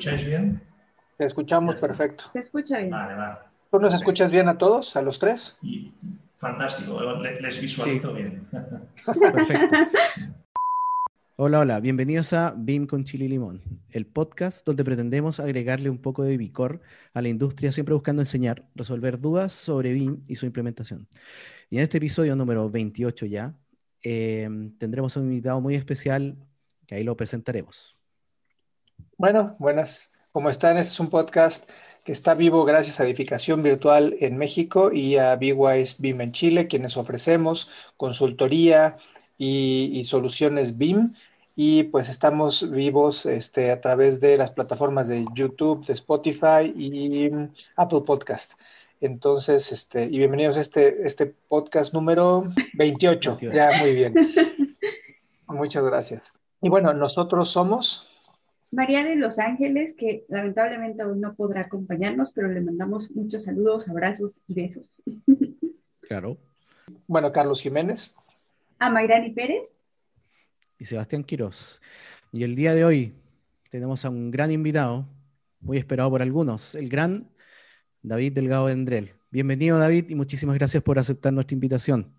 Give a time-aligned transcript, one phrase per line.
[0.00, 0.62] Escucháis bien.
[1.18, 2.24] Te escuchamos perfecto.
[2.32, 2.90] Te escucha bien.
[2.90, 3.38] Vale, vale.
[3.70, 5.58] ¿Tú nos escuchas bien a todos, a los tres?
[6.38, 8.48] fantástico, les visualizo bien.
[9.04, 9.76] Perfecto.
[11.36, 15.96] Hola, hola, bienvenidos a BIM con Chile y Limón, el podcast donde pretendemos agregarle un
[15.96, 16.82] poco de Bicor
[17.14, 21.08] a la industria, siempre buscando enseñar, resolver dudas sobre BIM y su implementación.
[21.70, 23.54] Y en este episodio número 28 ya,
[24.04, 26.36] eh, tendremos un invitado muy especial
[26.86, 27.99] que ahí lo presentaremos.
[29.20, 30.12] Bueno, buenas.
[30.32, 30.78] ¿Cómo están?
[30.78, 31.68] Este es un podcast
[32.04, 36.68] que está vivo gracias a Edificación Virtual en México y a BWise BIM en Chile,
[36.68, 37.68] quienes ofrecemos
[37.98, 38.96] consultoría
[39.36, 41.12] y, soluciones BIM.
[41.54, 47.30] Y pues estamos vivos este, a través de las plataformas de YouTube, de Spotify y
[47.76, 48.54] Apple Podcast.
[49.02, 53.36] Entonces, este, y bienvenidos a este, este podcast número 28.
[53.38, 53.54] 28.
[53.54, 54.14] Ya, muy bien.
[55.46, 56.32] Muchas gracias.
[56.62, 58.09] Y bueno, nosotros somos
[58.70, 63.88] María de Los Ángeles, que lamentablemente aún no podrá acompañarnos, pero le mandamos muchos saludos,
[63.88, 65.00] abrazos y besos.
[66.02, 66.38] Claro.
[67.06, 68.16] Bueno, Carlos Jiménez.
[68.80, 69.72] A Mayrani Pérez.
[70.76, 71.80] Y Sebastián Quiroz.
[72.32, 73.14] Y el día de hoy
[73.70, 75.06] tenemos a un gran invitado,
[75.60, 77.30] muy esperado por algunos, el gran
[78.02, 79.12] David Delgado Endrel.
[79.30, 82.12] Bienvenido, David, y muchísimas gracias por aceptar nuestra invitación.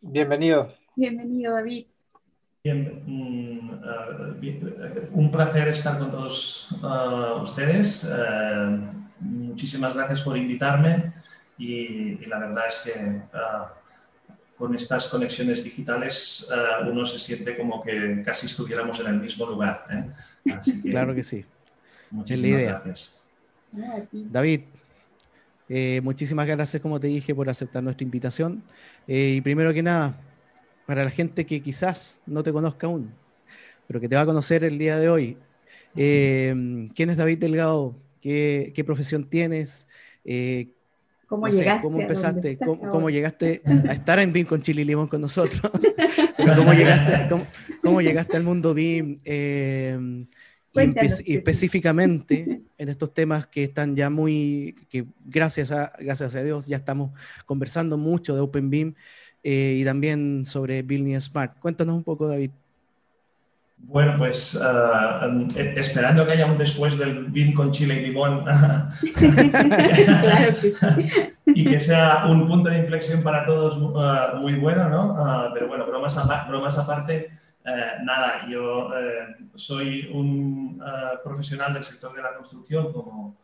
[0.00, 0.72] Bienvenido.
[0.94, 1.86] Bienvenido, David.
[2.66, 8.10] Bien, mm, eh, un placer estar con todos eh, ustedes.
[8.10, 8.78] Eh,
[9.20, 11.12] muchísimas gracias por invitarme
[11.56, 13.20] y, la verdad es que
[14.56, 16.50] con estas conexiones digitales
[16.90, 19.84] uno se siente como que casi estuviéramos en el mismo lugar.
[20.82, 21.44] claro que sí.
[22.10, 23.22] Muchísimas gracias.
[24.10, 24.62] David,
[26.02, 28.64] muchísimas gracias, como te dije, por aceptar nuestra invitación.
[29.06, 30.16] y primero que nada,
[30.86, 33.10] para la gente que quizás no te conozca aún,
[33.86, 35.36] pero que te va a conocer el día de hoy.
[35.96, 37.96] Eh, ¿Quién es David Delgado?
[38.20, 39.88] ¿Qué, profesión tienes?
[40.24, 40.68] Eh,
[41.26, 42.58] ¿Cómo, llegaste ¿Cómo empezaste?
[42.58, 45.60] ¿Cómo, llegaste a estar en BIM con Chile y Limón con nosotros?
[46.56, 47.36] ¿Cómo, llegaste,
[47.82, 49.18] cómo, llegaste al mundo BIM?
[49.24, 50.26] Eh,
[51.24, 56.66] y específicamente en estos temas que están ya muy, que gracias a, gracias a Dios
[56.66, 57.12] ya estamos
[57.44, 58.94] conversando mucho de Open BIM
[59.48, 61.60] eh, y también sobre Building Smart.
[61.60, 62.50] Cuéntanos un poco, David.
[63.78, 68.42] Bueno, pues uh, esperando que haya un después del BIM con chile y limón
[71.46, 75.12] y que sea un punto de inflexión para todos uh, muy bueno, ¿no?
[75.12, 77.30] Uh, pero bueno, bromas, bromas aparte,
[78.02, 78.90] nada, yo
[79.54, 80.82] soy un
[81.22, 83.36] profesional del sector de la construcción como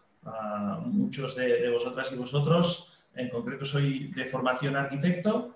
[0.87, 2.99] muchos de, de vosotras y vosotros.
[3.15, 5.55] En concreto soy de formación arquitecto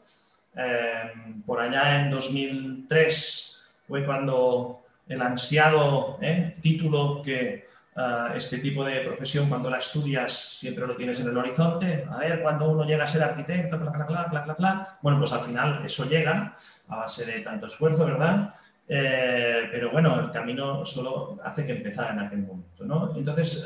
[0.57, 8.83] Em, por allá en 2003 fue cuando el ansiado eh, título que eh, este tipo
[8.83, 12.07] de profesión, cuando la estudias, siempre lo tienes en el horizonte.
[12.11, 13.79] A ver, cuando uno llega a ser arquitecto,
[15.03, 16.55] Bueno, pues al final eso llega
[16.89, 18.55] a base de tanto esfuerzo, ¿verdad?
[18.89, 23.15] Eh, pero bueno, el camino solo hace que empezar en aquel momento, ¿no?
[23.15, 23.65] Entonces,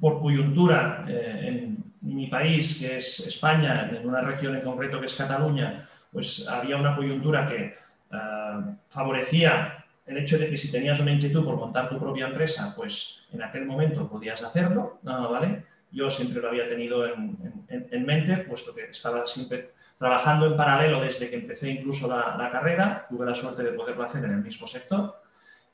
[0.00, 5.14] por coyuntura, en mi país, que es España, en una región en concreto que es
[5.14, 7.74] Cataluña, pues había una coyuntura que
[8.12, 12.72] eh, favorecía el hecho de que si tenías una inquietud por montar tu propia empresa,
[12.74, 15.64] pues en aquel momento podías hacerlo, ¿vale?
[15.92, 21.28] Yo siempre lo había tenido en, mente, puesto que estaba siempre trabajando en paralelo desde
[21.28, 25.20] que empecé incluso la, carrera, tuve la suerte de poderlo hacer en el mismo sector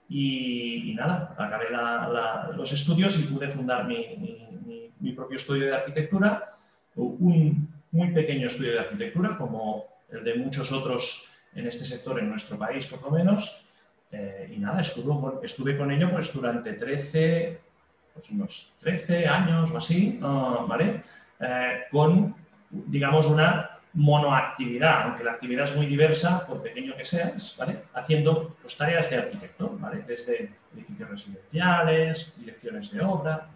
[0.09, 1.67] y, nada, acabé
[2.57, 4.46] los estudios y pude fundar mi mi
[5.13, 6.51] propio estudio de arquitectura,
[6.97, 12.29] un muy pequeño estudio de arquitectura, como el de muchos otros en este sector en
[12.29, 13.65] nuestro país, por lo menos.
[14.13, 17.61] Eh, y nada, estuve con, estuve con ello pues, durante 13,
[18.15, 21.03] pues unos 13 años o así, ¿vale?
[21.41, 22.35] Eh, con,
[22.71, 27.85] digamos, una monoactividad, aunque la actividad es muy diversa, por pequeño que seas, ¿vale?
[27.95, 30.05] Haciendo pues, tareas de arquitecto, ¿vale?
[30.07, 33.49] Desde edificios residenciales, direcciones de obra,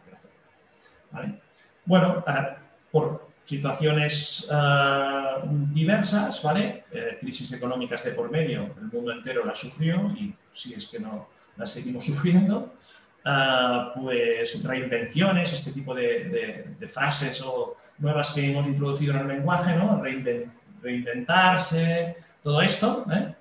[1.85, 2.57] bueno, eh,
[2.91, 5.41] por situaciones eh,
[5.73, 6.85] diversas, ¿vale?
[6.93, 11.01] Eh, crisis económicas de por medio, el mundo entero la sufrió y si es que
[11.01, 12.75] no las seguimos sufriendo,
[13.25, 19.75] ah, pues reinvenciones, este tipo de, frases o nuevas que hemos introducido en el lenguaje,
[19.75, 20.01] ¿no?
[20.83, 23.05] reinventarse, todo esto.
[23.13, 23.35] ¿eh?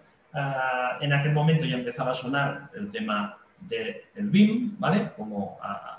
[1.01, 5.11] En aquel momento ya empezaba a sonar el tema del BIM, ¿vale?
[5.15, 5.98] Como a,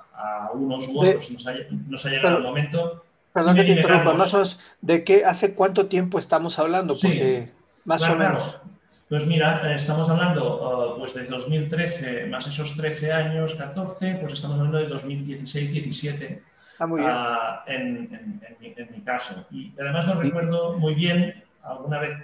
[0.54, 3.04] unos u otros nos, ha, llegado el momento.
[3.32, 7.50] Perdón que te interrumpa, más de qué, hace cuánto tiempo estamos hablando, porque
[7.84, 8.60] más o menos.
[9.10, 14.34] Pues mira, eh, estamos hablando uh, pues de 2013 más esos 13 años, 14, pues
[14.34, 16.42] estamos hablando de 2016, 17.
[16.78, 17.10] Ah, muy bien.
[17.10, 17.26] Uh,
[17.66, 19.44] en, mi, caso.
[19.50, 22.18] Y además lo recuerdo muy bien, alguna vez,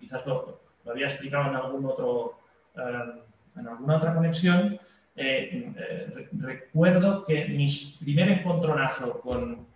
[0.00, 2.38] quizás lo, había explicado en algún otro,
[2.76, 4.80] uh, en alguna otra conexión,
[5.14, 7.66] eh, eh, recuerdo que mi
[8.00, 9.66] primer encontronazo con,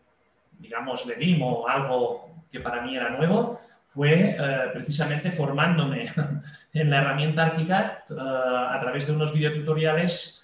[0.59, 6.05] digamos, Ledim o algo que para mí era nuevo, fue eh, precisamente formándome
[6.73, 10.43] en la herramienta ArchiCAD a través de unos videotutoriales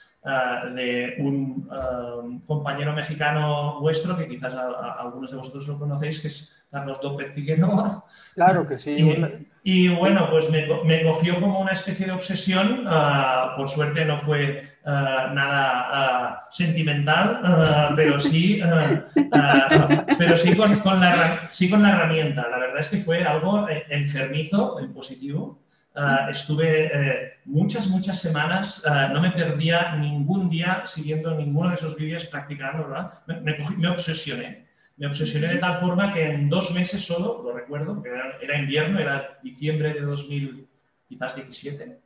[0.75, 7.01] de un compañero mexicano vuestro, que quizás algunos de vosotros lo conocéis, que es Carlos
[7.03, 8.05] López Figueroa.
[8.35, 8.97] Claro que sí.
[9.01, 9.52] Y,
[9.91, 12.85] bueno, pues me, me, cogió como una especie de obsesión.
[13.57, 18.61] por suerte no fue nada sentimental, pero sí,
[20.19, 21.13] pero sí con, con, la,
[21.51, 22.49] sí con la herramienta.
[22.49, 25.61] La verdad es que fue algo eh, enfermizo, en positivo.
[26.29, 28.83] Estuve eh, muchas, muchas semanas,
[29.13, 33.13] no me perdía ningún día siguiendo ninguno de esos vídeos practicando, ¿verdad?
[33.77, 34.62] Me, obsesioné.
[34.97, 38.11] Me obsesioné de tal forma que en dos meses solo, lo recuerdo, porque
[38.43, 41.99] era, invierno, era diciembre de 2017,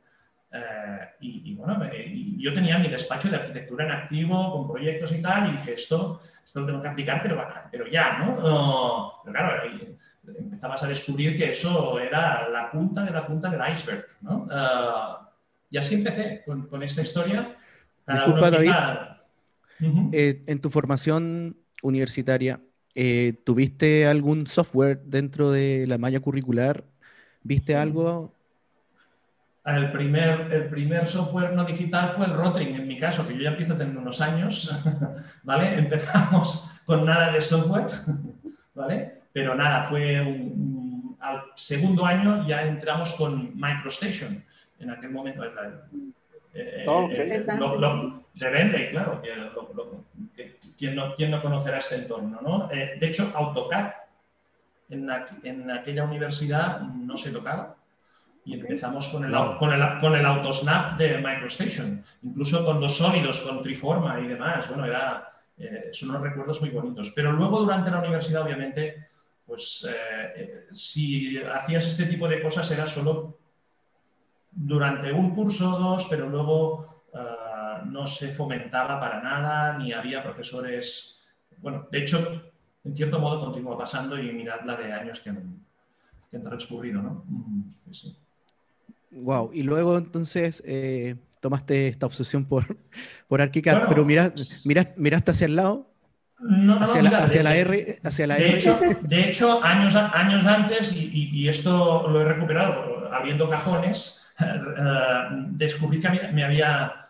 [0.49, 1.77] eh, y, bueno,
[2.37, 6.21] yo tenía mi despacho de arquitectura en activo, con proyectos y tal, y dije, esto,
[6.43, 8.37] esto lo tengo que aplicar, pero, pero ya, ¿no?
[8.41, 9.63] Oh, pero claro,
[10.35, 14.05] empezabas a descubrir que eso era la punta de la punta del iceberg.
[14.21, 14.43] ¿no?
[14.43, 15.25] Uh,
[15.69, 17.55] y así empecé con, con esta historia.
[18.07, 18.71] Disculpa, David.
[20.11, 22.59] Eh, en tu formación universitaria,
[22.99, 26.83] eh, ¿tuviste algún software dentro de la malla curricular?
[27.43, 28.33] ¿Viste algo?
[29.63, 33.41] El primer, el primer software no digital fue el Rotring, en mi caso, que yo
[33.41, 34.75] ya empiezo a tener unos años,
[35.43, 35.75] ¿vale?
[35.77, 37.85] Empezamos con nada de software,
[38.73, 39.21] ¿vale?
[39.31, 40.17] Pero nada, fue
[41.19, 44.43] al segundo año ya entramos con MicroStation.
[44.79, 45.51] En aquel momento, eh,
[46.55, 47.41] eh, oh, eh,
[48.33, 52.39] de Bentley, claro, que, ¿quién, no, ¿quién, no, conocerá este entorno?
[52.41, 52.67] ¿no?
[52.67, 53.91] de hecho, AutoCAD
[54.89, 55.09] en,
[55.43, 57.75] en, aquella universidad no se tocaba
[58.45, 63.41] y empezamos con el, con, el, con el Autosnap de MicroStation, incluso con dos sólidos,
[63.41, 64.69] con Triforma y demás.
[64.69, 65.27] Bueno, era,
[65.91, 67.11] son unos recuerdos muy bonitos.
[67.11, 69.07] Pero luego durante la universidad, obviamente,
[69.45, 73.37] pues eh, si hacías este tipo de cosas era solo
[74.51, 77.46] durante un curso o dos, pero luego eh,
[77.91, 81.19] no se fomentaba para nada, ni había profesores.
[81.57, 82.51] Bueno, de hecho,
[82.83, 85.63] en cierto modo continúa pasando y mirad la de años que han,
[86.43, 87.23] transcurrido, ¿no?
[89.11, 92.77] Wow, mm, y luego entonces eh, tomaste esta obsesión por,
[93.27, 95.87] por ArchiCAD, pero miraste hacia el lado
[96.81, 97.99] hacia, la, R.
[98.03, 98.57] Hacia la de, R.
[98.57, 104.53] Hecho, de hecho, años, años antes, y, esto lo he recuperado habiendo cajones, eh,
[105.49, 107.06] descubrí que me había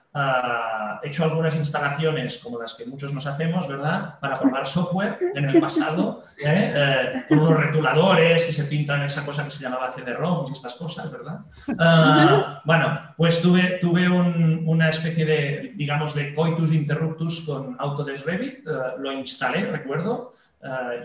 [1.03, 4.19] hecho algunas instalaciones como las que muchos nos hacemos, ¿verdad?
[4.19, 6.73] Para probar software en el pasado, ¿eh?
[6.75, 10.75] Eh, con unos retuladores que se pintan esa cosa que se llamaba CD-ROMs y estas
[10.75, 11.39] cosas, ¿verdad?
[11.79, 18.67] Ah, bueno, pues tuve, tuve una especie de, digamos, de coitus interruptus con Autodesk Revit,
[18.67, 20.31] eh, lo instalé, recuerdo,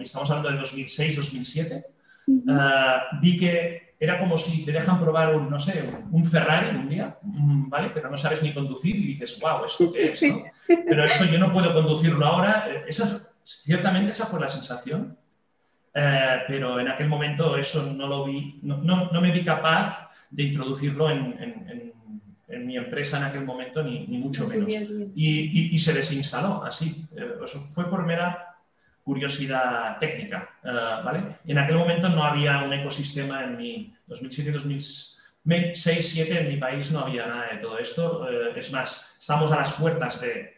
[0.00, 1.85] y estamos hablando de 2006-2007.
[3.21, 7.16] vi que era como si te dejan probar un, no sé, un Ferrari un día,
[7.23, 7.92] mm, ¿vale?
[7.94, 10.21] Pero no sabes ni conducir y dices, wow, ¿esto qué es?
[10.66, 12.66] Pero esto yo no puedo conducirlo ahora.
[12.68, 15.16] Eh, esa, ciertamente esa fue la sensación,
[15.94, 20.42] eh, pero en aquel momento eso no lo vi, no, no, me vi capaz de
[20.42, 21.92] introducirlo en,
[22.49, 24.73] en, mi empresa en aquel momento, ni, ni mucho menos.
[25.14, 27.06] Y, y, se desinstaló así.
[27.16, 28.51] Eh, eso fue por mera
[29.04, 31.38] curiosidad técnica, eh, ¿vale?
[31.44, 37.26] En aquel momento no había un ecosistema en mi 2007-2006-2007 en mi país no había
[37.26, 38.30] nada de todo esto.
[38.30, 40.54] Eh, es más, estamos a las puertas de,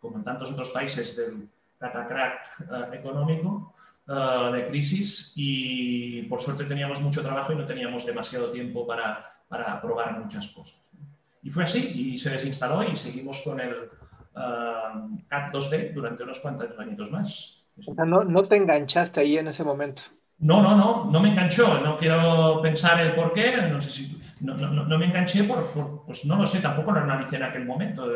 [0.00, 3.74] como en tantos otros países, del catacrack uh, económico,
[4.06, 9.78] de crisis y por suerte teníamos mucho trabajo y no teníamos demasiado tiempo para, para
[9.82, 10.80] probar muchas cosas.
[11.42, 13.90] Y fue así, y se desinstaló y seguimos con el
[14.32, 17.57] CAT 2D durante unos cuantos años más
[18.06, 20.02] no, no te enganchaste ahí en ese momento.
[20.40, 21.80] No, no, no, no me enganchó.
[21.80, 23.56] No quiero pensar el por qué.
[23.70, 24.20] No sé si.
[24.40, 28.08] No, me enganché por, Pues no lo sé, tampoco lo analicé en aquel momento.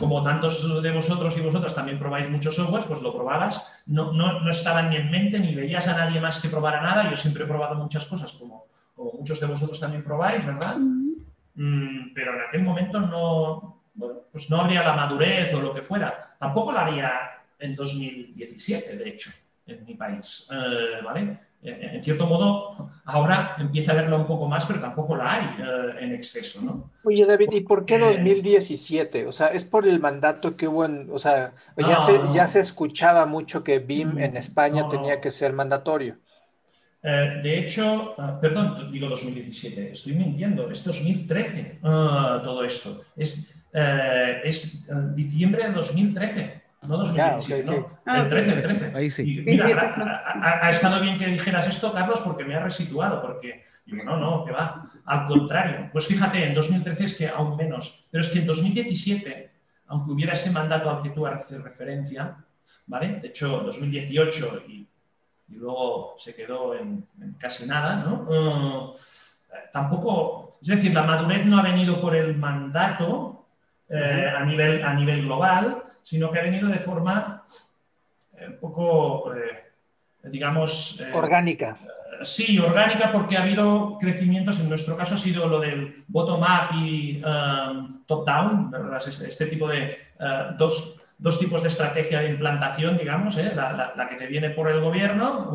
[0.00, 3.82] Como tantos de vosotros y vosotras también probáis muchos softwares, pues lo probabas.
[3.86, 7.08] No, no, no estaban ni en mente, ni veías a nadie más que probara nada.
[7.08, 10.76] Yo siempre he probado muchas cosas, como, como muchos de vosotros también probáis, ¿verdad?
[11.54, 13.82] Mm, pero en aquel momento no,
[14.30, 16.36] pues no habría la madurez o lo que fuera.
[16.38, 17.12] Tampoco la haría
[17.58, 19.30] en 2017, de hecho
[19.68, 21.38] en mi país, eh, ¿vale?
[21.62, 25.44] Eh, en cierto modo, ahora empieza a verla un poco más, pero tampoco la hay
[25.58, 26.90] eh, en exceso, ¿no?
[27.04, 29.26] Oye, David, ¿y por qué 2017?
[29.26, 32.60] O sea, ¿es por el mandato que hubo en, o sea, ya, se, ya se
[32.60, 36.16] escuchaba mucho que BIM en España tenía que ser mandatorio?
[37.00, 45.72] de hecho, perdón, digo 2017, estoy mintiendo, es 2013 todo esto, es, es diciembre de
[45.72, 46.57] 2013.
[46.82, 48.14] No 2017, no.
[48.14, 48.92] el 13, el 13.
[48.94, 49.42] Ahí sí.
[49.44, 49.66] mira,
[50.62, 54.44] ha, estado bien que dijeras esto, Carlos, porque me ha resituado, porque digo, no, no,
[54.44, 54.84] que va.
[55.04, 55.90] Al contrario.
[55.92, 58.06] Pues fíjate, en 2013 es que aún menos.
[58.10, 59.50] Pero es que en 2017,
[59.88, 62.36] aunque hubiera ese mandato al que tú haces referencia,
[62.86, 63.18] ¿vale?
[63.20, 64.88] De hecho, 2018 y,
[65.56, 67.06] luego se quedó en,
[67.38, 68.28] casi nada, ¿no?
[68.30, 68.94] Eh,
[69.72, 73.46] tampoco, es decir, la madurez no ha venido por el mandato
[73.88, 77.44] eh, a, nivel, a nivel global, sino que ha venido de forma
[78.38, 79.72] eh, un poco, eh,
[80.22, 80.98] digamos...
[81.02, 81.76] Eh, orgánica.
[82.22, 87.22] sí, orgánica porque ha habido crecimientos, en nuestro caso ha sido lo del bottom-up y
[87.22, 88.72] um, top-down,
[89.06, 89.98] este, este, tipo de
[90.56, 90.98] dos,
[91.38, 95.52] tipos de estrategia de implantación, digamos, la, que te viene por el gobierno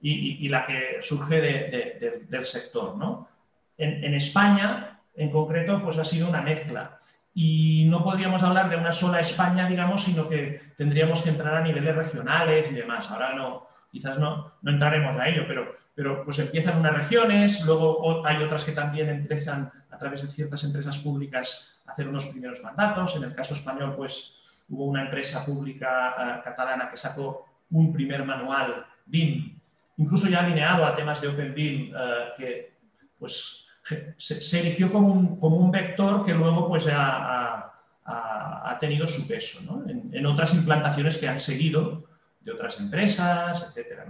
[0.00, 1.40] y, la que surge
[2.30, 2.96] del sector.
[2.96, 3.26] ¿no?
[3.76, 7.00] En, en, España, en concreto, pues ha sido una mezcla
[7.34, 11.62] y no podríamos hablar de una sola España, digamos, sino que tendríamos que entrar a
[11.62, 13.10] niveles regionales y demás.
[13.10, 18.24] Ahora no, quizás no, no entraremos a ello, pero, pero pues empiezan unas regiones, luego
[18.24, 22.62] hay otras que también empiezan a través de ciertas empresas públicas a hacer unos primeros
[22.62, 23.16] mandatos.
[23.16, 28.24] En el caso español, pues hubo una empresa pública eh, catalana que sacó un primer
[28.24, 29.58] manual BIM,
[29.96, 32.74] incluso ya alineado a temas de Open BIM, eh, que
[33.18, 33.63] pues
[34.16, 37.72] se, erigió como un, como un, vector que luego pues, ha,
[38.04, 42.04] ha, tenido su peso en, otras implantaciones que han seguido
[42.40, 44.00] de otras empresas, etc.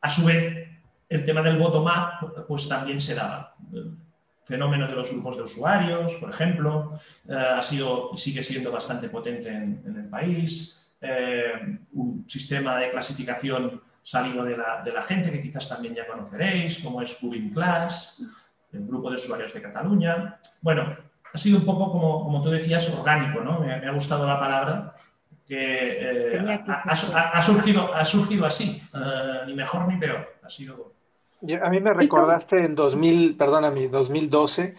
[0.00, 0.68] A su vez,
[1.08, 3.54] el tema del bottom-up pues, también se daba.
[3.72, 3.96] El
[4.44, 6.92] fenómeno de los grupos de usuarios, por ejemplo,
[7.28, 10.86] eh, ha sido sigue siendo bastante potente en, el país.
[11.00, 16.06] Eh, un sistema de clasificación salido de la, de la, gente que quizás también ya
[16.06, 18.20] conoceréis, como es Cubing Class
[18.72, 20.38] el grupo de usuarios de Cataluña.
[20.62, 20.96] Bueno,
[21.32, 23.60] ha sido un poco como, como tú decías, orgánico, ¿no?
[23.60, 24.94] Me, ha gustado la palabra,
[25.46, 30.34] que, eh, ha, surgido, ha surgido así, eh, ni mejor ni peor.
[30.42, 30.92] Ha sido...
[31.62, 34.74] A mí me recordaste en 2000, perdóname, 2012,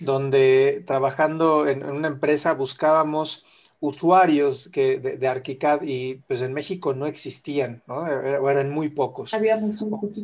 [0.00, 3.44] donde trabajando en, una empresa buscábamos
[3.80, 8.06] usuarios que, de, de, Arquicad y pues en México no existían, ¿no?
[8.06, 9.34] Eran muy pocos.
[9.34, 10.20] Habíamos un poquito.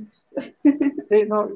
[1.09, 1.51] Sí, no,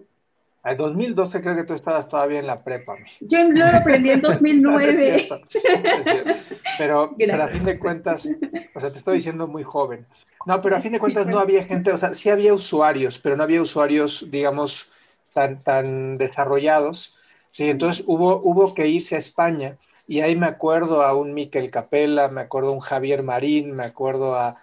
[0.65, 2.97] en 2012 creo que tú estabas todavía en la prepa.
[3.21, 5.29] Yo lo aprendí en 2009.
[6.79, 8.29] Pero, a fin de cuentas,
[8.75, 10.07] o sea, te estoy diciendo muy joven.
[10.47, 13.37] No, pero a fin de cuentas no había gente, o sea, sí había usuarios, pero
[13.37, 14.89] no había usuarios, digamos,
[15.35, 17.17] tan, tan desarrollados.
[17.51, 21.71] Sí, entonces hubo, hubo que irse a España y ahí me acuerdo a un Miquel
[21.71, 24.63] Capella, me acuerdo a un Javier Marín, me acuerdo a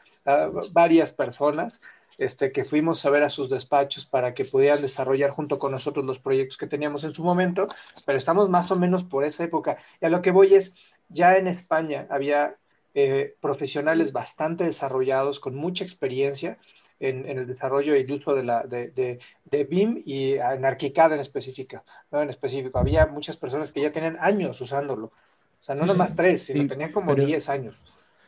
[0.72, 1.82] varias personas
[2.18, 6.06] este, que fuimos a ver a sus despachos para que pudieran desarrollar junto con nosotros
[6.06, 7.68] los proyectos que teníamos en su momento,
[8.06, 9.78] pero estamos más o menos por esa época.
[10.02, 10.76] Y a lo que voy es,
[11.10, 12.56] ya en España había
[12.94, 16.58] eh, profesionales bastante desarrollados, con mucha experiencia
[17.00, 21.20] en, el desarrollo y el uso de, la, de, de, BIM y en ArchiCAD en
[21.20, 22.22] específico, ¿no?
[22.22, 22.80] en específico.
[22.80, 25.08] Había muchas personas que ya tenían años usándolo.
[25.08, 27.82] O sea, no nomás tres, sino tenían como diez años.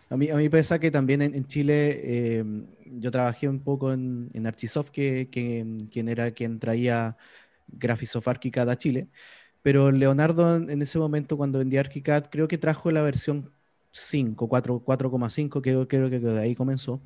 [0.10, 2.44] A mí, a mí pasa que también en, Chile eh,
[2.86, 7.18] yo trabajé un poco en, en Archisoft, que, quien era quien traía
[7.68, 9.10] Graphisoft ArchiCAD a Chile,
[9.62, 13.52] pero Leonardo en, ese momento cuando vendía ArchiCAD creo que trajo la versión
[13.92, 17.02] 5, 4,5, que creo que de ahí comenzó.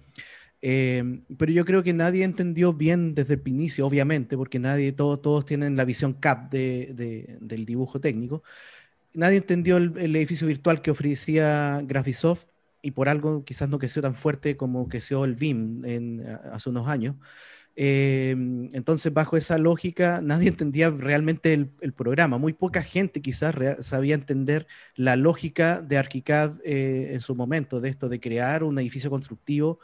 [0.61, 5.21] Eh, pero yo creo que nadie entendió bien desde el inicio, obviamente, porque nadie, todos,
[5.21, 8.43] todos tienen la visión CAD de, del dibujo técnico.
[9.13, 12.50] Nadie entendió el, el, edificio virtual que ofrecía Graphisoft
[12.81, 16.87] y por algo quizás no creció tan fuerte como creció el BIM en, hace unos
[16.87, 17.15] años.
[17.75, 18.31] Eh,
[18.73, 22.37] entonces, bajo esa lógica, nadie entendía realmente el, programa.
[22.37, 27.89] Muy poca gente quizás sabía entender la lógica de ArchiCAD eh, en su momento, de
[27.89, 29.79] esto de crear un edificio constructivo,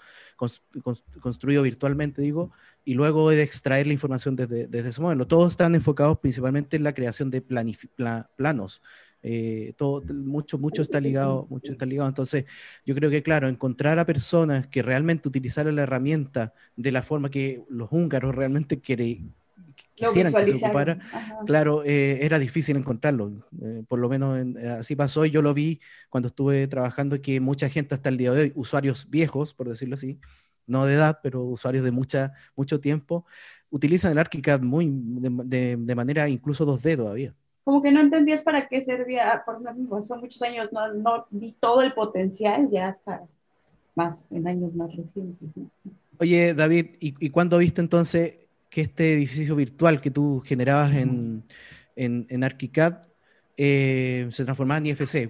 [1.21, 2.51] construido virtualmente, digo,
[2.83, 5.25] y luego de extraer la información desde, ese modelo.
[5.27, 8.81] Todos están enfocados principalmente en la creación de planos.
[9.29, 12.07] Eh, todo, mucho, mucho está ligado, mucho está ligado.
[12.07, 12.45] Entonces,
[12.85, 17.29] yo creo que, claro, encontrar a personas que realmente utilizaran la herramienta de la forma
[17.29, 19.33] que los húngaros realmente quisieran
[20.33, 20.99] que se ocupara,
[21.45, 23.45] claro, eh, era difícil encontrarlo.
[23.61, 27.67] Eh, por lo menos así pasó y yo lo vi cuando estuve trabajando que mucha
[27.67, 30.21] gente hasta el día de hoy, usuarios viejos, por decirlo así,
[30.67, 33.25] no de edad, pero usuarios de mucha, mucho tiempo,
[33.69, 37.35] utilizan el ArchiCAD muy, de, de manera incluso 2D todavía
[37.67, 39.61] como que no entendías para qué servía, por
[40.05, 43.23] son muchos años, no, no vi todo el potencial ya hasta
[43.93, 45.49] más, en años más recientes.
[46.17, 51.43] Oye, David, ¿y, ¿y, cuándo viste entonces que este edificio virtual que tú generabas en,
[51.97, 52.99] en, en ArchiCAD
[53.57, 55.29] eh, se transformaba en IFC?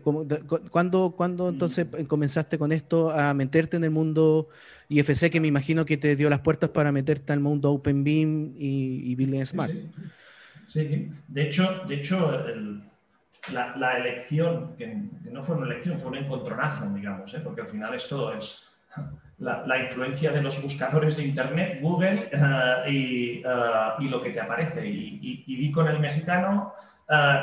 [0.70, 4.50] ¿Cuándo, ¿Cuándo, entonces comenzaste con esto a meterte en el mundo
[4.90, 9.12] IFC que me imagino que te dio las puertas para meterte al mundo OpenBeam y,
[9.12, 9.74] y Building Smart?
[10.68, 12.44] Sí, de hecho, de hecho
[13.52, 14.88] la, elección, que,
[15.32, 17.42] no fue una elección, fue un encontronazo, digamos, ¿eh?
[17.44, 18.76] porque al final esto es
[19.40, 23.42] la, influencia de los buscadores de Internet, Google, eh, eh,
[24.00, 24.88] y, lo que te aparece.
[24.88, 26.74] Y, y, vi con el mexicano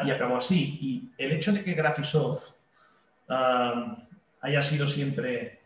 [0.04, 0.78] y acabó así.
[0.80, 2.52] Y el hecho de que Graphisoft
[3.28, 5.60] haya sido siempre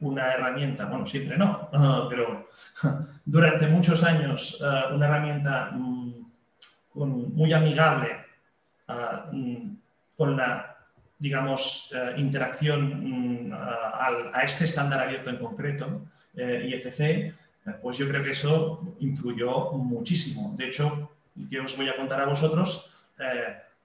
[0.00, 1.68] una herramienta, bueno, siempre no,
[2.08, 2.48] pero
[3.24, 4.60] durante muchos años
[4.92, 5.70] una herramienta
[7.06, 8.16] muy amigable
[8.88, 9.76] ah, mm,
[10.16, 10.76] con la,
[11.18, 16.02] digamos, eh, interacción mm, a, este estándar abierto en concreto,
[16.34, 17.34] eh, IFC, eh,
[17.82, 20.54] pues yo creo que eso influyó muchísimo.
[20.56, 21.10] De hecho,
[21.50, 22.94] que os voy a contar a vosotros,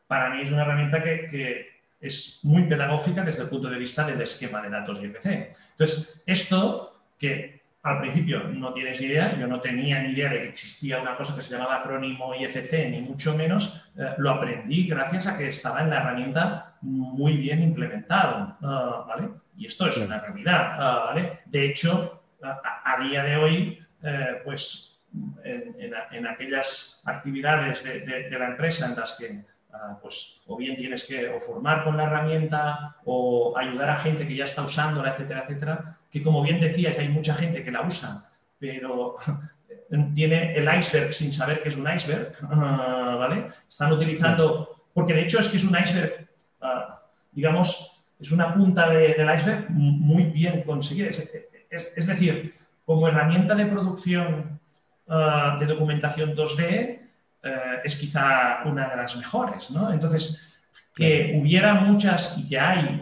[0.08, 4.06] para mí es una herramienta que, que, es muy pedagógica desde el punto de vista
[4.06, 5.54] del esquema de datos IFC.
[5.72, 10.50] Entonces, esto que al principio no tienes idea, yo no tenía ni idea de que
[10.50, 15.28] existía una cosa que se llamaba acrónimo IFC, ni mucho menos, eh, lo aprendí gracias
[15.28, 19.32] a que estaba en la herramienta muy bien implementado, ah, ¿vale?
[19.58, 21.42] Y esto es una realidad, ah, ¿vale?
[21.46, 25.02] De hecho, a, día de hoy, eh, pues
[25.44, 29.44] en, aquellas actividades de, la empresa en las que
[29.74, 34.36] ah, pues o bien tienes que formar con la herramienta o ayudar a gente que
[34.36, 38.30] ya está usándola, etcétera, etcétera, que como bien decías, hay mucha gente que la usa,
[38.60, 39.16] pero
[40.14, 43.48] tiene el iceberg sin saber que es un iceberg, ¿vale?
[43.68, 46.30] Están utilizando, porque de hecho es que es un iceberg,
[46.62, 51.10] ah, digamos, es una punta del iceberg muy bien conseguida.
[51.10, 52.54] Es, decir,
[52.86, 54.60] como herramienta de producción
[55.10, 57.00] ah, de documentación 2D,
[57.46, 59.92] eh, es quizá una de las mejores, ¿no?
[59.92, 60.54] Entonces,
[60.94, 63.02] que hubiera muchas y que hay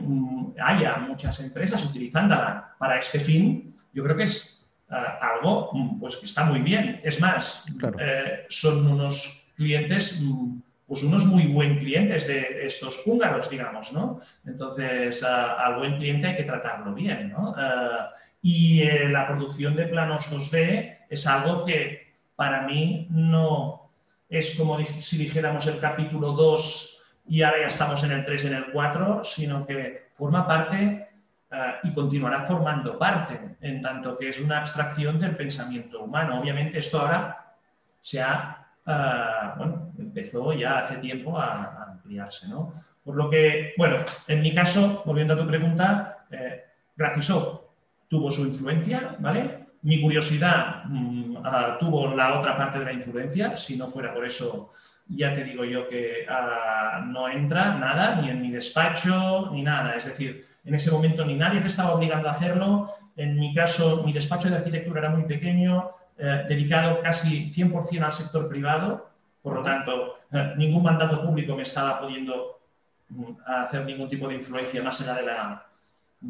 [0.60, 4.62] haya muchas empresas utilizándola para este fin, yo creo que es
[4.92, 7.00] eh, algo mm, pues, que está muy bien.
[7.04, 7.66] Es más,
[8.00, 14.20] eh, son unos clientes, mm, pues unos muy buen clientes de estos húngaros, digamos, ¿no?
[14.46, 17.56] Entonces, al buen cliente hay que tratarlo bien, ¿no?
[17.58, 17.98] Eh,
[18.42, 23.92] y la producción de planos 2D es algo que para mí no
[24.28, 26.91] es como si dijéramos el capítulo 2
[27.32, 31.08] y ahora ya estamos en el 3 y en el 4, sino que forma parte
[31.50, 36.41] eh, y continuará formando parte, en tanto que es una abstracción del pensamiento humano.
[36.41, 37.56] Obviamente esto ahora
[38.02, 42.74] se ha, eh, bueno, empezó ya hace tiempo a, ampliarse, ¿no?
[43.02, 43.96] Por lo que, bueno,
[44.28, 46.65] en mi caso, volviendo a tu pregunta, eh,
[46.98, 47.62] Graphisoft
[48.10, 49.67] tuvo su influencia, ¿vale?
[49.84, 54.26] Mi curiosidad mm, ah, tuvo la otra parte de la influencia, si no fuera por
[54.26, 54.72] eso
[55.15, 59.95] ya te digo yo que ah, no entra nada, ni en mi despacho, ni nada.
[59.95, 62.89] Es decir, en ese momento ni nadie te estaba obligando a hacerlo.
[63.15, 68.12] En mi caso, mi despacho de arquitectura era muy pequeño, eh, dedicado casi 100% al
[68.12, 69.10] sector privado.
[69.41, 72.62] Por lo tanto, eh, ningún mandato público me estaba pudiendo
[73.10, 75.65] mm, hacer ningún tipo de influencia más allá de la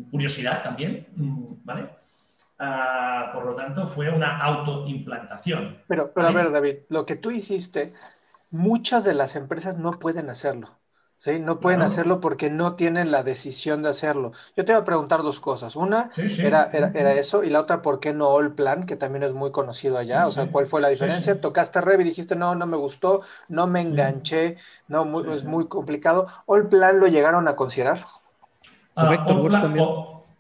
[0.10, 1.90] curiosidad también, mm, ¿vale?
[2.58, 5.78] Ah, por lo tanto, fue una autoimplantación.
[5.88, 7.94] Pero, pero a ver, David, lo que tú hiciste
[8.52, 10.78] muchas de las empresas no pueden hacerlo.
[11.18, 11.40] ¿sí?
[11.40, 14.32] No pueden hacerlo porque no tienen la decisión de hacerlo.
[14.56, 15.76] Yo te voy a preguntar dos cosas.
[15.76, 18.86] Una Era, era, eso y la otra, ¿por qué no All Plan?
[18.86, 20.28] Que también es muy conocido allá.
[20.28, 21.42] o sea, ¿cuál fue la diferencia?
[21.42, 26.28] Tocaste Rev y dijiste, no, no me gustó, no me enganché, no, es muy complicado.
[26.46, 28.06] ¿All Plan lo llegaron a considerar?
[28.96, 29.88] Uh, también.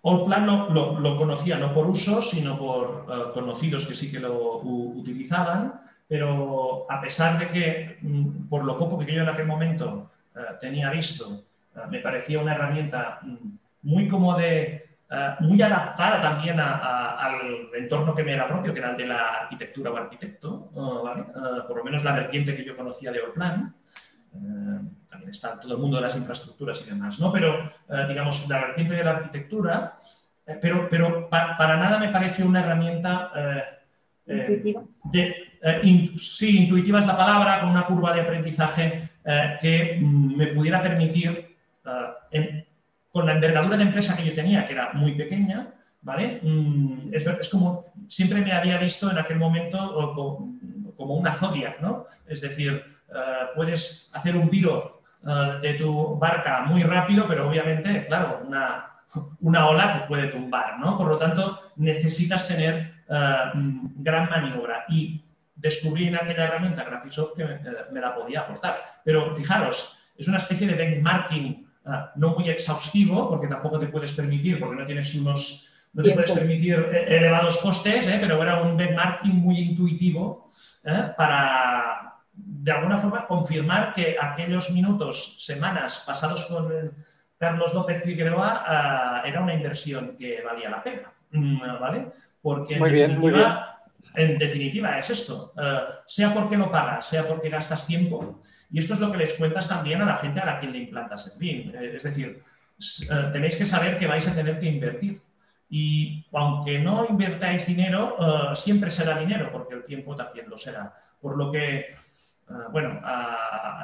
[0.03, 4.57] Allplan lo, lo, conocía no por uso, sino por eh, conocidos que sí que lo
[4.57, 5.79] utilizaban,
[6.11, 10.41] pero a pesar de que, mm, por lo poco que yo en aquel momento eh,
[10.59, 13.47] tenía visto, eh, me parecía una herramienta mm,
[13.83, 14.89] muy como de,
[15.39, 19.91] muy adaptada también al entorno que me era propio, que era el de la arquitectura
[19.91, 20.71] o arquitecto,
[21.67, 23.75] por lo menos la vertiente que yo conocía de Allplan
[25.09, 27.29] también está todo el mundo de las infraestructuras y demás, ¿no?
[27.33, 29.97] Pero, eh, digamos, la vertiente de la arquitectura,
[30.45, 33.31] eh, pero, pero para nada me parece una herramienta...
[35.61, 36.19] Eh, ¿Intuitiva?
[36.19, 39.09] sí, intuitiva es la palabra, con una curva de aprendizaje
[39.61, 41.55] que mm, me pudiera permitir,
[43.11, 45.67] con la envergadura de empresa que yo tenía, que era muy pequeña,
[46.01, 46.39] ¿vale?
[46.41, 50.57] Mm, es, es, como, siempre me había visto en aquel momento como,
[50.97, 52.05] como una Zodiac, ¿no?
[52.27, 52.83] Es decir,
[53.55, 58.87] puedes hacer un viro eh, de tu barca muy rápido, pero obviamente, claro, una,
[59.41, 60.97] una ola te puede tumbar, ¿no?
[60.97, 63.37] Por lo tanto, necesitas tener eh,
[63.97, 65.23] gran maniobra y
[65.61, 68.83] descubrí en aquella herramienta Graphisoft que me, la podía aportar.
[69.03, 74.13] Pero fijaros, es una especie de benchmarking uh, no muy exhaustivo, porque tampoco te puedes
[74.13, 78.17] permitir, porque no tienes unos no te puedes permitir elevados costes, ¿eh?
[78.21, 80.47] pero era un benchmarking muy intuitivo
[81.17, 86.71] para, de alguna forma confirmar que aquellos minutos, semanas pasados con
[87.37, 92.11] Carlos López Figueroa ah, era una inversión que valía la pena, mm, ¿vale?
[92.41, 93.70] Porque en, definitiva,
[94.15, 98.93] en definitiva es esto, ah, sea porque lo pagas, sea porque gastas tiempo, y esto
[98.93, 101.37] es lo que les cuentas también a la gente a la quien le implantas el
[101.37, 101.75] BIM.
[101.75, 102.41] Eh, es decir,
[103.09, 105.21] eh, tenéis que saber que vais a tener que invertir.
[105.69, 110.93] Y aunque no invertáis dinero, ah, siempre será dinero, porque el tiempo también lo será.
[111.19, 111.93] Por lo que
[112.71, 112.99] bueno,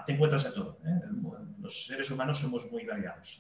[0.06, 0.78] te encuentras de todo.
[0.86, 1.02] ¿eh?
[1.62, 3.40] Los seres humanos somos muy variados.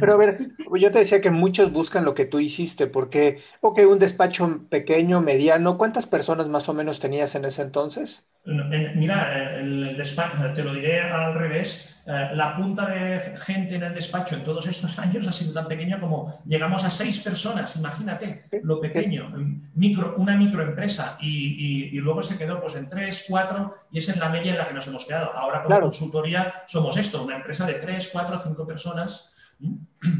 [0.00, 3.80] Pero a ver, yo te decía que muchos buscan lo que tú hiciste, porque, ok,
[3.88, 8.28] un despacho pequeño, mediano, ¿cuántas personas más o menos tenías en ese entonces?
[8.44, 13.94] Mira, el despacho, te lo diré al revés, eh, la punta de gente en el
[13.94, 18.46] despacho en todos estos años ha sido tan pequeña como llegamos a seis personas, imagínate
[18.64, 19.32] lo pequeño,
[19.74, 24.18] micro, una microempresa y, y, luego se quedó pues en tres, cuatro y esa es
[24.18, 25.32] la media en la que nos hemos quedado.
[25.32, 29.30] Ahora como consultoría somos esto, una empresa de tres, cuatro, cinco personas.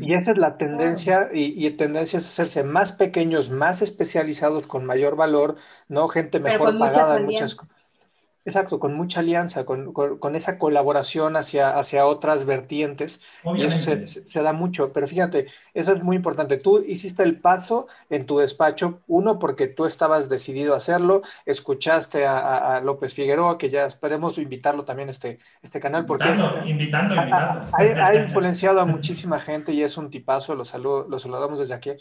[0.01, 4.85] Y esa es la tendencia, y, y tendencia es hacerse más pequeños, más especializados, con
[4.85, 5.57] mayor valor,
[5.89, 6.07] ¿no?
[6.07, 7.82] Gente mejor pagada en muchas cosas
[8.45, 13.21] Exacto, con mucha alianza, con, con, esa colaboración hacia, hacia otras vertientes.
[13.55, 14.93] Y eso se, se, da mucho.
[14.93, 16.57] Pero fíjate, eso es muy importante.
[16.57, 22.27] Tú hiciste el paso en tu despacho, uno, porque tú estabas decidido a hacerlo, escuchaste
[22.27, 26.05] a, a, López Figueroa, que ya esperemos invitarlo también a este, este canal.
[26.05, 27.67] Porque invitando, invitando, invitando.
[27.79, 31.75] Ha, ha, influenciado a muchísima gente y es un tipazo, lo, saludo, lo saludamos desde
[31.75, 31.93] aquí.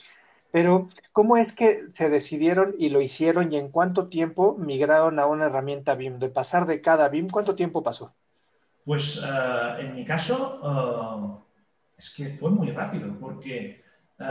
[0.52, 5.26] Pero, ¿cómo es que se decidieron y lo hicieron y en cuánto tiempo migraron a
[5.26, 6.20] una herramienta BIM?
[6.20, 8.14] De pasar de cada BIM, ¿cuánto tiempo pasó?
[8.84, 13.82] Pues uh, en mi caso, uh, es que fue muy rápido, porque
[14.20, 14.24] uh,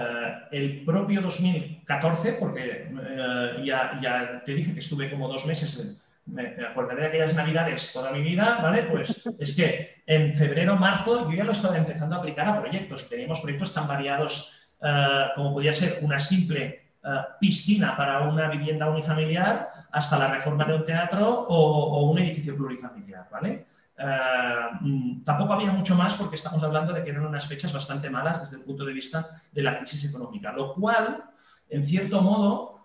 [0.51, 2.93] el propio 2014, porque
[3.65, 8.11] ya, ya, te dije que estuve como dos meses, me acordaré de aquellas navidades toda
[8.13, 8.83] mi vida, ¿vale?
[8.85, 13.09] Pues es que en febrero, marzo, yo ya lo estaba empezando a aplicar a proyectos.
[13.09, 18.89] Teníamos proyectos tan variados eh, como podía ser una simple eh, piscina para una vivienda
[18.89, 23.67] unifamiliar hasta la reforma de un teatro o, un edificio plurifamiliar, ¿vale?
[23.99, 24.07] Eh,
[24.81, 28.41] mm, tampoco había mucho más porque estamos hablando de que eran unas fechas bastante malas
[28.41, 31.25] desde el punto de vista de la crisis económica, lo cual,
[31.69, 32.77] en cierto modo,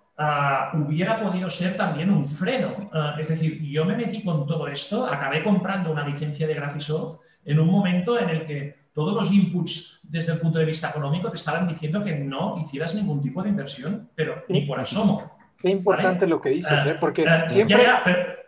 [0.74, 2.90] hubiera podido ser también un freno.
[3.20, 7.60] es decir, yo me metí con todo esto, acabé comprando una licencia de Graphisoft en
[7.60, 11.36] un momento en el que todos los inputs desde el punto de vista económico te
[11.36, 15.38] estaban diciendo que no hicieras ningún tipo de inversión, pero ni por asomo.
[15.60, 16.96] Qué importante lo que dices, ¿eh?
[17.00, 17.84] porque uh, siempre...
[17.84, 18.02] Ya,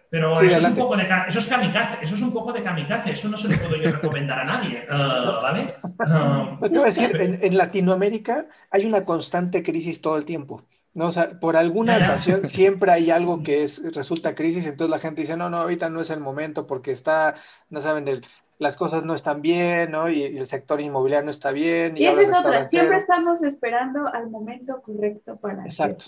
[0.10, 3.12] pero, eso, es un poco de, eso es kamikaze, eso es un poco de kamikaze,
[3.12, 5.76] eso no se lo puedo yo recomendar a nadie, uh, ¿vale?
[6.62, 10.64] Te voy a decir, en, en, Latinoamérica hay una constante crisis todo el tiempo.
[10.94, 11.08] ¿no?
[11.08, 15.22] O sea, por alguna ocasión siempre hay algo que es, resulta crisis, entonces la gente
[15.22, 17.36] dice, no, no, ahorita no es el momento porque está,
[17.70, 18.26] no saben, el,
[18.60, 20.10] las cosas no están bien, ¿no?
[20.10, 21.98] Y, el sector inmobiliario no está bien.
[21.98, 25.64] Y, esa es otra, siempre estamos esperando al momento correcto para...
[25.64, 26.06] Exacto,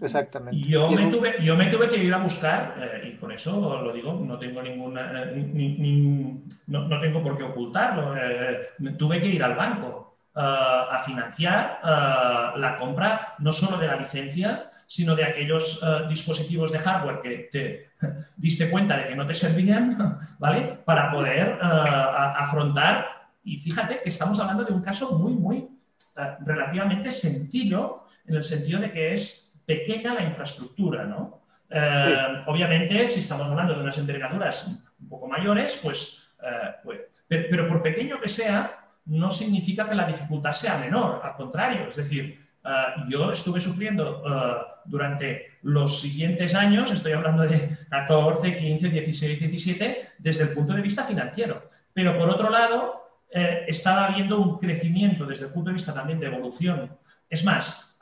[0.00, 0.68] exactamente.
[0.68, 3.92] Yo me, tuve, yo me tuve que ir a buscar, eh, y por eso lo
[3.92, 8.60] digo, no tengo ninguna, eh, ni, no, no, tengo por qué ocultarlo, eh,
[8.96, 11.80] tuve que ir al banco a financiar
[12.56, 17.90] la compra no solo de la licencia, sino de aquellos dispositivos de hardware que te
[18.36, 20.80] diste cuenta de que no te servían, ¿vale?
[20.84, 23.06] Para poder uh, afrontar,
[23.44, 25.68] y fíjate que estamos hablando de un caso muy, muy
[26.40, 31.40] relativamente sencillo en el sentido de que es pequeña la infraestructura, ¿no?
[32.46, 36.34] Obviamente, si estamos hablando de unas envergaduras un poco mayores, pues,
[36.82, 36.98] pues
[37.28, 41.96] pero por pequeño que sea, no significa que la dificultad sea menor, al contrario, es
[41.96, 48.88] decir, eh, yo estuve sufriendo eh, durante los siguientes años, estoy hablando de 14, 15,
[48.88, 51.68] 16, 17, desde el punto de vista financiero.
[51.92, 56.20] Pero por otro lado, eh, estaba habiendo un crecimiento desde el punto de vista también
[56.20, 56.96] de evolución.
[57.28, 57.96] Es más,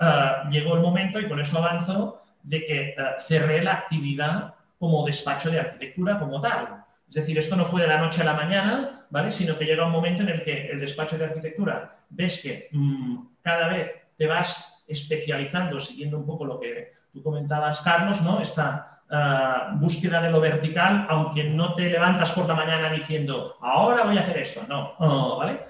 [0.50, 5.60] llegó el momento, y con eso avanzo, de que cerré la actividad como despacho de
[5.60, 6.84] arquitectura como tal.
[7.08, 9.30] Es decir, esto no fue de la noche a la mañana, ¿vale?
[9.30, 13.18] Sino que llega un momento en el que el despacho de arquitectura ves que mm,
[13.42, 18.40] cada vez te vas especializando, siguiendo un poco lo que tú comentabas, Carlos, ¿no?
[18.40, 24.04] Esta ah, búsqueda de lo vertical, aunque no te levantas por la mañana diciendo, ahora
[24.04, 24.94] voy a hacer esto, no,
[25.38, 25.60] ¿vale?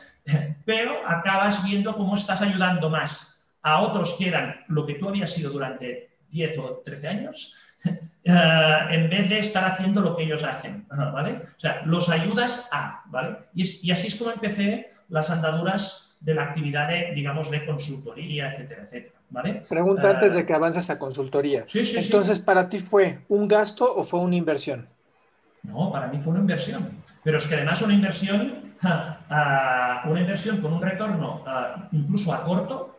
[0.65, 5.31] Pero acabas viendo cómo estás ayudando más a otros que eran lo que tú habías
[5.31, 10.45] sido durante 10 o 13 años, eh, en vez de estar haciendo lo que ellos
[10.45, 11.41] hacen, ¿vale?
[11.57, 13.37] O sea, los ayudas a, ¿vale?
[13.55, 18.83] Y, así es como empecé las andaduras de la actividad de, digamos, de consultoría, etcétera,
[18.83, 19.63] etcétera, ¿vale?
[19.69, 21.65] Pregunta antes de que avances a consultoría.
[21.69, 24.89] Sí, sí, Entonces, ¿para ti fue un gasto o fue una inversión?
[25.63, 26.91] No, para mí fue una inversión.
[27.23, 31.45] Pero es que además una inversión, una inversión con un retorno
[31.93, 32.99] incluso a corto,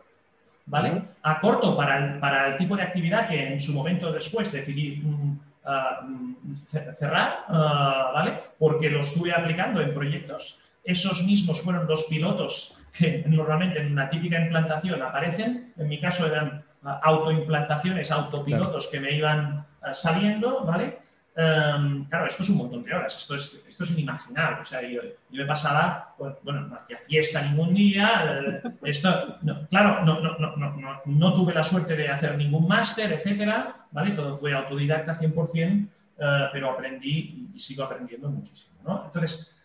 [0.66, 1.02] ¿vale?
[1.22, 5.02] A corto para el, para el, tipo de actividad que en su momento después decidí
[5.02, 6.54] mm, ah, mm,
[6.94, 8.40] cerrar, ah, ¿vale?
[8.58, 10.58] Porque lo estuve aplicando en proyectos.
[10.84, 15.72] Esos mismos fueron los pilotos que normalmente en una típica implantación aparecen.
[15.76, 20.98] En mi caso eran ah, autoimplantaciones, autopilotos que me iban saliendo, ¿vale?
[21.36, 24.62] Em, claro, esto es un montón de horas, esto es, esto es inimaginable.
[24.62, 25.00] O sea, yo,
[25.30, 29.38] me pasaba, pues, bueno, no hacía fiesta ningún día, eh, esto,
[29.70, 34.10] claro, no, no, no, no, tuve la suerte de hacer ningún máster, etcétera, ¿vale?
[34.10, 39.04] Todo fue autodidacta 100%, eh, pero aprendí y sigo aprendiendo muchísimo, ¿no?
[39.06, 39.59] Entonces,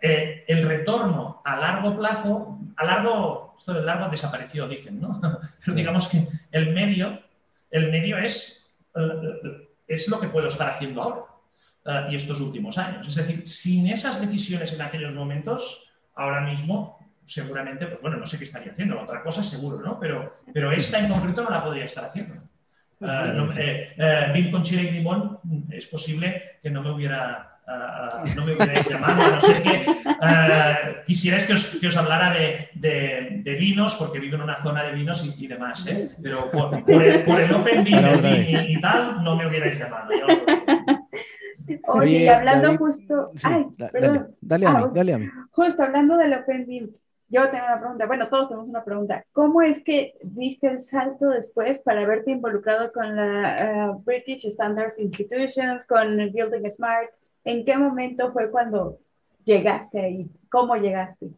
[0.00, 5.20] eh, el retorno a largo plazo, a largo, esto de largo desapareció, dicen, ¿no?
[5.64, 7.20] Pero digamos que el medio,
[7.70, 8.58] el medio es
[9.86, 11.22] es lo que puedo estar haciendo ahora
[11.84, 13.06] eh, y estos últimos años.
[13.08, 18.36] Es decir, sin esas decisiones en aquellos momentos, ahora mismo seguramente, pues bueno, no sé
[18.36, 19.98] qué estaría haciendo, otra cosa seguro, ¿no?
[19.98, 22.34] Pero, pero esta en concreto no la podría estar haciendo.
[23.00, 25.38] Uh, no, eh, con chile y limón
[25.70, 29.84] es posible que no me hubiera no me hubierais llamado, no sé qué.
[31.06, 34.92] quisierais que os, que os hablara de, de, vinos, porque vivo en una zona de
[34.92, 36.10] vinos y, demás, ¿eh?
[36.22, 40.10] pero por, el, por, el, Open Beer y, tal, no me hubierais llamado.
[41.86, 43.30] Oye, hablando justo.
[43.44, 45.28] ay, dale, dale, a mí, ah, dale a mí.
[45.52, 46.88] Justo hablando del Open Beer,
[47.28, 48.06] yo tengo una pregunta.
[48.06, 49.24] Bueno, todos tenemos una pregunta.
[49.32, 54.98] ¿Cómo es que diste el salto después para haberte involucrado con la uh, British Standards
[54.98, 57.10] Institutions, con Building Smart?
[57.44, 58.98] ¿En qué momento fue cuando
[59.44, 60.30] llegaste ahí?
[60.50, 61.30] ¿Cómo llegaste?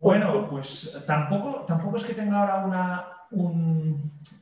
[0.00, 3.06] Bueno, pues tampoco, tampoco es que tenga ahora una,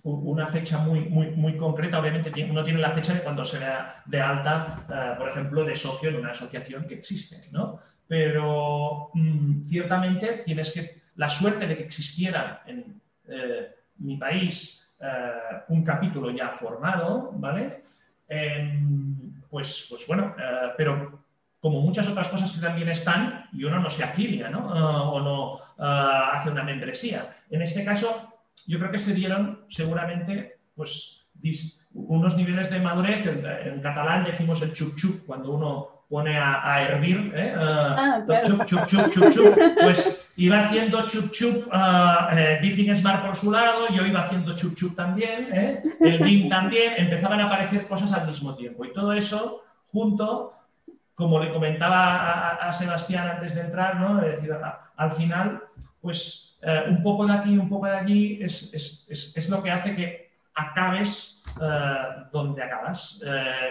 [0.04, 2.00] una fecha muy, muy, muy concreta.
[2.00, 5.74] Obviamente uno tiene la fecha de cuando se da de alta, eh, por ejemplo, de
[5.74, 7.78] socio en una asociación que existe, ¿no?
[8.08, 15.32] Pero mm, ciertamente tienes que, la suerte de que existiera en eh, mi país eh,
[15.68, 17.82] un capítulo ya formado, ¿vale?
[18.26, 21.24] Em, pues, pues bueno, eh, pero
[21.58, 24.74] como muchas otras cosas que también están, y uno no se afilia, ¿no?
[24.74, 27.36] Eh, o no eh, hace una membresía.
[27.50, 28.32] En este caso,
[28.66, 31.26] yo creo que se dieron seguramente, pues,
[31.92, 33.26] unos niveles de madurez.
[33.26, 37.54] En, catalán decimos el chup chup cuando uno pone a, hervir, ¿eh?
[37.56, 43.52] ah, chup, chup, chup, chup, chup, pues iba haciendo chup chup, uh, Smart por su
[43.52, 45.82] lado, yo iba haciendo chup chup también, ¿eh?
[46.00, 48.84] el BIM también, empezaban a aparecer cosas al mismo tiempo.
[48.84, 50.52] Y todo eso junto,
[51.14, 54.16] como le comentaba a, Sebastián antes de entrar, ¿no?
[54.16, 54.50] de decir,
[54.96, 55.62] al final,
[56.00, 59.70] pues eh, un poco de aquí, un poco de allí es, es, es, lo que
[59.70, 61.40] hace que acabes
[62.32, 63.22] donde acabas.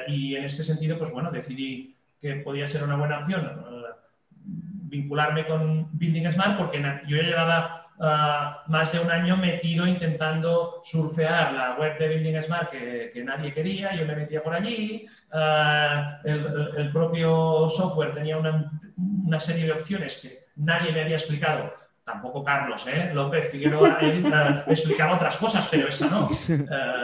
[0.08, 3.50] y en este sentido, pues bueno, decidí que podía ser una buena opción
[4.90, 10.82] vincularme con Building Smart porque yo ya llevaba ah, más de un año metido intentando
[10.84, 16.20] surfear la web de Building Smart que, nadie quería, yo me metía por allí, ah,
[16.24, 21.74] el, propio software tenía una, una serie de opciones que nadie me había explicado
[22.12, 23.12] tampoco Carlos, ¿eh?
[23.14, 26.30] López Figueroa, él uh, explicaba otras cosas, pero esa no.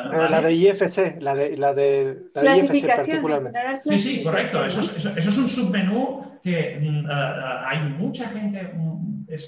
[0.06, 3.60] Uh, La de IFC, la de, la de, la IFC particularmente.
[3.86, 4.64] Sí, sí, correcto.
[4.66, 8.72] Eso es, eso, eso es un submenú que uh, hay mucha gente,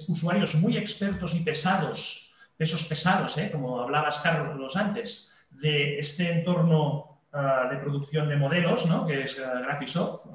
[0.07, 3.49] usuarios muy expertos y pesados, pesos pesados, ¿eh?
[3.51, 9.05] como hablabas Carlos antes, de este entorno ah, de producción de modelos, ¿no?
[9.05, 10.25] que es uh, Graphisoft,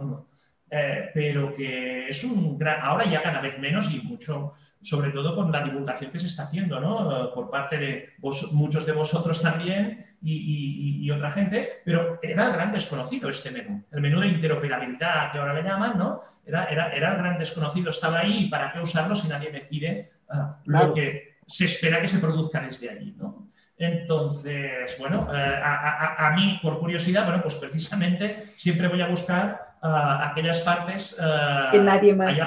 [0.71, 5.35] eh, pero que es un gran, ahora ya cada vez menos y mucho, sobre todo
[5.35, 7.33] con la divulgación que se está haciendo, ¿no?
[7.33, 8.09] por parte de
[8.53, 14.01] muchos de vosotros también y, otra gente, pero era el gran desconocido este menú, el
[14.01, 16.21] menú de interoperabilidad que ahora le llaman, ¿no?
[16.47, 20.09] Era, era, era el gran desconocido, estaba ahí, ¿para qué usarlo si nadie me pide
[20.31, 23.49] ah, lo que se espera que se produzca desde allí, ¿no?
[23.77, 30.31] Entonces, bueno, eh, a, mí, por curiosidad, bueno, pues precisamente siempre voy a buscar ah,
[30.31, 31.17] aquellas partes...
[31.21, 32.39] Ah, que nadie más.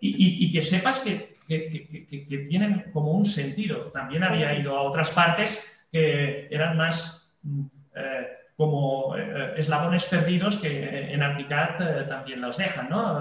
[0.00, 3.90] y, que sepas que, que, tienen como un sentido.
[3.92, 7.66] También había ido a otras partes que eran más mm,
[7.96, 13.20] eh, como eh, eslabones perdidos que en Articat eh, también los dejan, ¿no?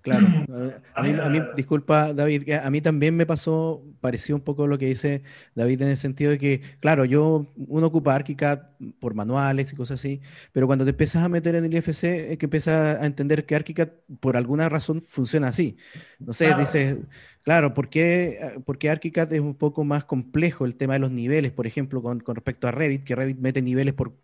[0.00, 0.26] Claro.
[0.94, 5.22] A mí, disculpa, David, a mí también me pasó, pareció un poco lo que dice
[5.54, 8.60] David en el sentido de que, claro, yo, uno ocupa ArchiCAD
[9.00, 10.22] por manuales y cosas así,
[10.52, 13.56] pero cuando te empiezas a meter en el IFC es que empiezas a entender que
[13.56, 13.88] ArchiCAD
[14.20, 15.76] por alguna razón funciona así.
[16.18, 16.98] No sé, dices,
[17.42, 21.52] claro, ¿por qué, porque ArchiCAD es un poco más complejo el tema de los niveles,
[21.52, 24.14] por ejemplo, con, con respecto a Revit, que Revit mete niveles por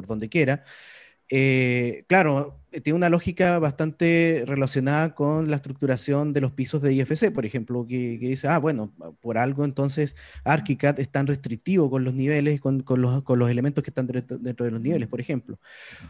[0.00, 0.64] por donde quiera.
[1.32, 7.32] Eh, claro, tiene una lógica bastante relacionada con la estructuración de los pisos de IFC,
[7.32, 12.14] por ejemplo, que, dice, ah, bueno, por algo entonces ArchiCAD es tan restrictivo con los
[12.14, 15.58] niveles, con, los, elementos que están dentro, de los niveles, por ejemplo.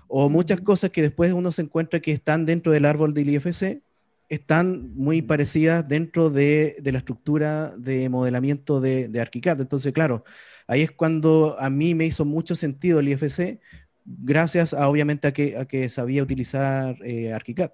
[0.08, 3.82] O muchas cosas que después uno se encuentra que están dentro del árbol del IFC,
[4.30, 9.60] están muy parecidas dentro de, la estructura de modelamiento de, de ArchiCAD.
[9.60, 10.24] Entonces, claro,
[10.66, 13.60] ahí es cuando a mí me hizo mucho sentido el IFC,
[14.18, 17.72] gracias a, obviamente a que, a que sabía utilizar eh, ArchiCAD.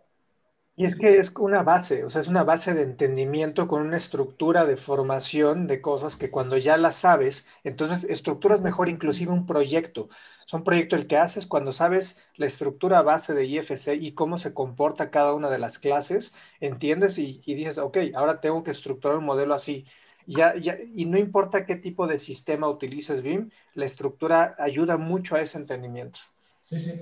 [0.79, 3.96] Y es que es una base, o sea, es una base de entendimiento con una
[3.96, 9.46] estructura de formación de cosas que cuando ya las sabes, entonces estructuras mejor inclusive un
[9.46, 10.11] proyecto.
[10.46, 14.37] Es un proyecto el que haces cuando sabes la estructura base de IFC y cómo
[14.37, 18.70] se comporta cada una de las clases, entiendes y, y dices, ok, ahora tengo que
[18.72, 19.87] estructurar un modelo así.
[20.27, 25.37] Ya, ya, y no importa qué tipo de sistema utilices BIM, la estructura ayuda mucho
[25.37, 26.19] a ese entendimiento.
[26.65, 27.01] Sí, sí.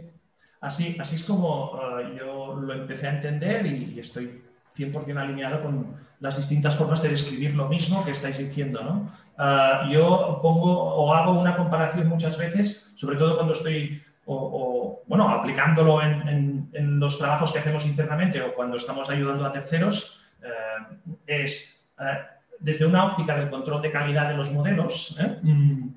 [0.60, 4.42] Así, así es como eh, yo lo empecé a entender y, estoy
[4.76, 8.82] 100% alineado con las distintas formas de describir lo mismo que estáis diciendo.
[8.82, 9.12] ¿no?
[9.38, 15.28] Eh, yo pongo o hago una comparación muchas veces, sobre todo cuando estoy o, bueno,
[15.28, 20.96] aplicándolo en, en, los trabajos que hacemos internamente o cuando estamos ayudando a terceros, eh,
[21.26, 21.86] es
[22.60, 25.16] desde una óptica del control de calidad de los modelos.
[25.42, 25.88] Mm,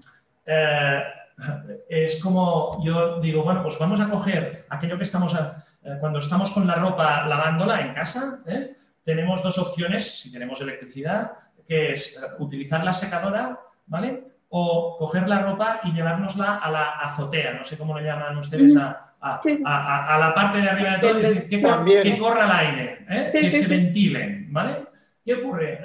[1.89, 6.51] es como yo digo, bueno, pues vamos a coger aquello que estamos, eh, cuando estamos
[6.51, 8.75] con la ropa lavándola en casa, ¿eh?
[9.03, 11.33] tenemos dos opciones, si tenemos electricidad,
[11.67, 14.23] que es eh, utilizar la secadora, ¿vale?
[14.49, 18.75] O coger la ropa y llevárnosla a la azotea, no sé cómo le llaman ustedes
[18.75, 24.86] a, la parte de arriba de todo, que, corra el aire, que se ventilen, ¿vale?
[25.27, 25.81] ¿Qué ocurre?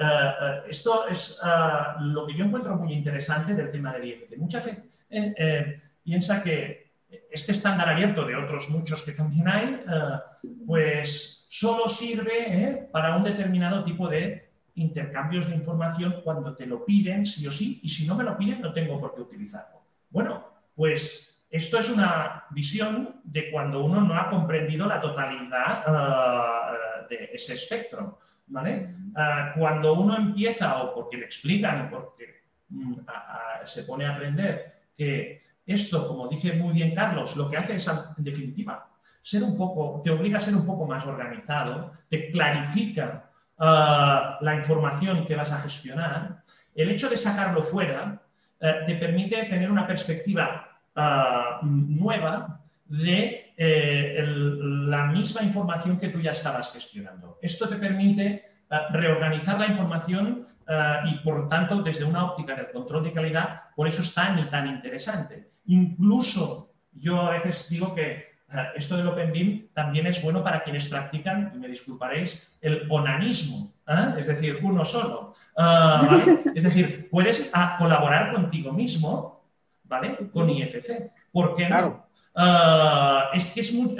[0.68, 1.36] esto es
[1.98, 4.36] lo que yo encuentro muy interesante del tema del IFC.
[4.36, 6.92] Mucha gente eh, eh, piensa que
[7.28, 13.24] este estándar abierto de otros muchos que también hay, eh, pues solo sirve para un
[13.24, 18.06] determinado tipo de intercambios de información cuando te lo piden, sí o sí, y si
[18.06, 19.82] no me lo piden no tengo por qué utilizarlo.
[20.08, 25.84] Bueno, pues esto es una visión de cuando uno no ha comprendido la totalidad
[27.10, 28.20] de ese espectro.
[28.46, 28.94] ¿Vale?
[29.56, 32.94] cuando uno empieza, o porque le explican, o porque mm,
[33.64, 37.88] se pone a aprender, que esto, como dice muy bien Carlos, lo que hace es,
[37.88, 38.88] en definitiva,
[39.22, 44.56] ser un poco, te obliga a ser un poco más organizado, te clarifica ah, la
[44.56, 46.42] información que vas a gestionar.
[46.74, 48.20] El hecho de sacarlo fuera
[48.60, 56.20] eh, te permite tener una perspectiva ah, nueva de eh, la misma información que tú
[56.20, 57.38] ya estabas gestionando.
[57.40, 62.70] Esto te permite eh, reorganizar la información eh, y, por tanto, desde una óptica del
[62.70, 65.50] control de calidad, por eso es tan y tan interesante.
[65.66, 68.26] Incluso yo a veces digo que eh,
[68.74, 73.74] esto del Open BIM también es bueno para quienes practican, y me disculparéis, el onanismo,
[74.16, 75.34] es decir, uno solo.
[76.54, 79.44] Es decir, puedes ah, colaborar contigo mismo,
[79.84, 80.16] ¿vale?
[80.32, 81.10] Con IFC.
[81.32, 82.06] ¿Por qué no?
[83.34, 83.96] es que es muy,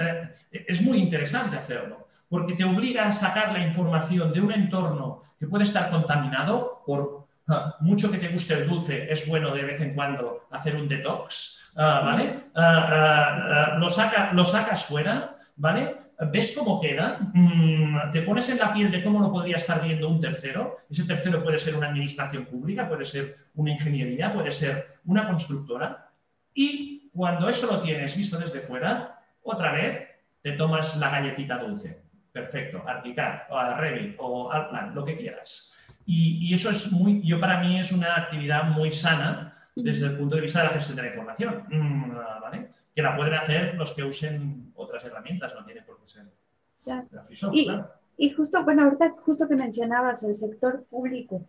[0.50, 2.02] es muy interesante hacerlo
[2.32, 7.26] porque te obliga a sacar la información de un entorno que puede estar contaminado, por
[7.48, 10.88] ah, mucho que te guste el dulce, es bueno de vez en cuando hacer un
[10.88, 12.36] detox, ah, ¿vale?
[12.54, 15.94] Ah, lo, saca, lo sacas fuera, ¿vale?
[16.32, 20.08] ves cómo queda, mm, te pones en la piel de cómo lo podría estar viendo
[20.08, 20.76] un tercero.
[20.88, 26.08] Ese tercero puede ser una administración pública, puede ser una ingeniería, puede ser una constructora.
[26.54, 30.08] Y cuando eso lo tienes visto desde fuera, otra vez
[30.42, 32.02] te tomas la galletita dulce.
[32.32, 35.74] Perfecto, Articad, o Revit, o Artplan, lo que quieras.
[36.06, 40.16] Y, y, eso es muy, yo para mí es una actividad muy sana desde el
[40.16, 42.68] punto de vista de la gestión de la información, mm, ¿vale?
[42.94, 46.24] Que la pueden hacer los que usen otras herramientas, no tiene por qué ser
[47.52, 47.68] y,
[48.16, 51.46] y justo, bueno, ahorita justo que mencionabas el sector público,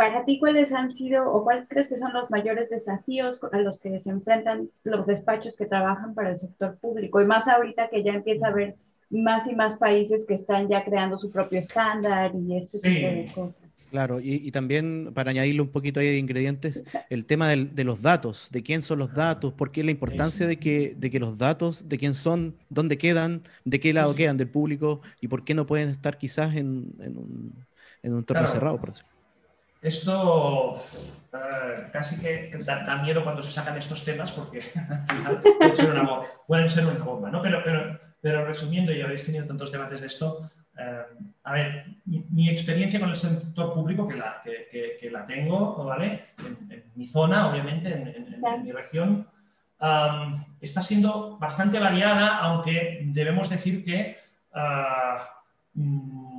[0.00, 3.78] para ti, ¿cuáles han sido o cuáles crees que son los mayores desafíos a los
[3.78, 7.20] que se enfrentan los despachos que trabajan para el sector público?
[7.20, 8.76] Y más ahorita que ya empieza a haber
[9.10, 13.30] más y más países que están ya creando su propio estándar y este tipo de
[13.34, 13.62] cosas.
[13.90, 18.48] Claro, y, también para añadirle un poquito ahí de ingredientes, el tema de los datos,
[18.50, 21.90] de quién son los datos, por qué la importancia de que, de que los datos,
[21.90, 25.66] de quién son, dónde quedan, de qué lado quedan del público y por qué no
[25.66, 27.52] pueden estar quizás en, un,
[28.02, 29.09] en un entorno cerrado, por decirlo.
[29.82, 30.74] Esto
[31.32, 34.60] eh, casi que da, miedo cuando se sacan estos temas porque
[35.58, 37.40] pueden ser una, pueden ser una bomba, ¿no?
[37.40, 41.02] Pero, pero, pero resumiendo, y habéis tenido tantos debates de esto, eh,
[41.44, 46.26] a ver, mi, experiencia con el sector público, que la, que, la tengo, ¿vale?
[46.38, 49.26] En, mi zona, obviamente, en, mi región,
[50.60, 54.18] está siendo bastante variada, aunque debemos decir que
[55.72, 56.29] mm,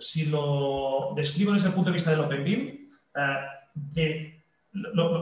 [0.00, 4.42] si lo describo desde el punto de vista del Open BIM, eh,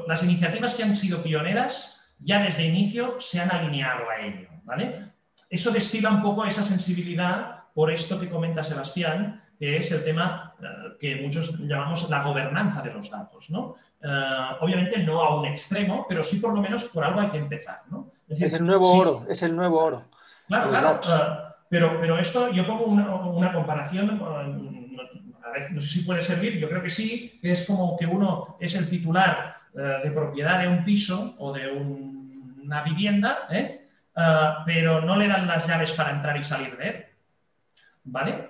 [0.07, 5.13] las iniciativas que han sido pioneras ya desde inicio se han alineado a ello, ¿vale?
[5.49, 10.55] Eso destila un poco esa sensibilidad por esto que comenta Sebastián, que es el tema
[10.61, 13.51] eh, que muchos llamamos la gobernanza de los datos.
[13.51, 13.75] ¿no?
[14.03, 17.39] Eh, obviamente no a un extremo, pero sí por lo menos por algo hay que
[17.39, 17.83] empezar.
[17.91, 18.11] ¿no?
[18.29, 20.05] Es, el nuevo oro, es el nuevo oro.
[20.47, 21.48] Claro, claro.
[21.69, 24.19] Eh, pero, pero esto, yo pongo una, comparación,
[25.53, 28.57] ver, no sé si puede servir, yo creo que sí, que es como que uno
[28.61, 33.47] es el titular de propiedad de un piso o de una vivienda,
[34.67, 37.05] pero no le dan las llaves para entrar y salir de él.
[38.05, 38.47] ¿Vale?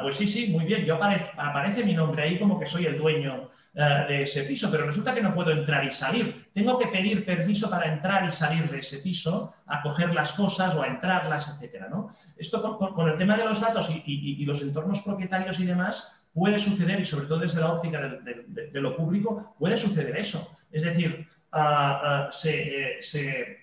[0.00, 0.84] Pues sí, sí, muy bien.
[0.84, 4.86] Yo aparece, mi nombre ahí como que soy el dueño ah, de ese piso, pero
[4.86, 6.50] resulta que no puedo entrar y salir.
[6.52, 10.74] Tengo que pedir permiso para entrar y salir de ese piso, a coger las cosas
[10.74, 11.88] o a entrarlas, etcétera.
[11.88, 12.14] ¿no?
[12.36, 16.98] Esto con, el tema de los datos y, los entornos propietarios y demás puede suceder,
[17.00, 20.50] y sobre todo desde la óptica de, lo público, puede suceder eso.
[20.70, 23.58] Es decir, ah, se, eh, se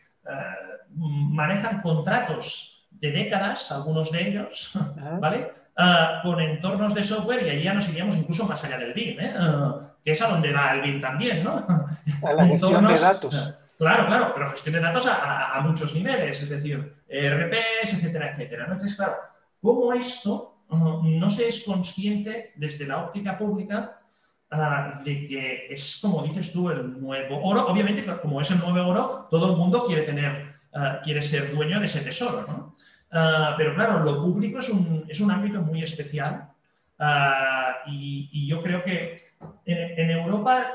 [0.95, 4.77] manejan contratos de décadas, algunos de ellos,
[5.19, 5.51] ¿vale?
[5.77, 9.19] Ah, con entornos de software y ahí ya nos iríamos incluso más allá del BIM,
[9.19, 9.33] ¿eh?
[9.37, 11.55] Ah, que es a donde va el BIM también, ¿no?
[12.23, 13.55] A la gestión de datos.
[13.77, 18.67] Claro, claro, pero gestión de datos a, muchos niveles, es decir, RPs, etcétera, etcétera.
[18.67, 18.73] ¿no?
[18.73, 19.15] Entonces, claro,
[19.61, 24.01] ¿cómo esto ah, no se es consciente desde la óptica pública
[25.05, 27.67] de que es, como dices tú, el nuevo oro?
[27.67, 31.79] Obviamente, como es el nuevo oro, todo el mundo quiere tener Ah, quiere ser dueño
[31.79, 32.45] de ese tesoro.
[32.47, 32.75] ¿no?
[33.11, 36.47] Ah, pero claro, lo público es un, es un ámbito muy especial
[36.99, 39.15] ah, y, yo creo que
[39.65, 40.67] en, Europa,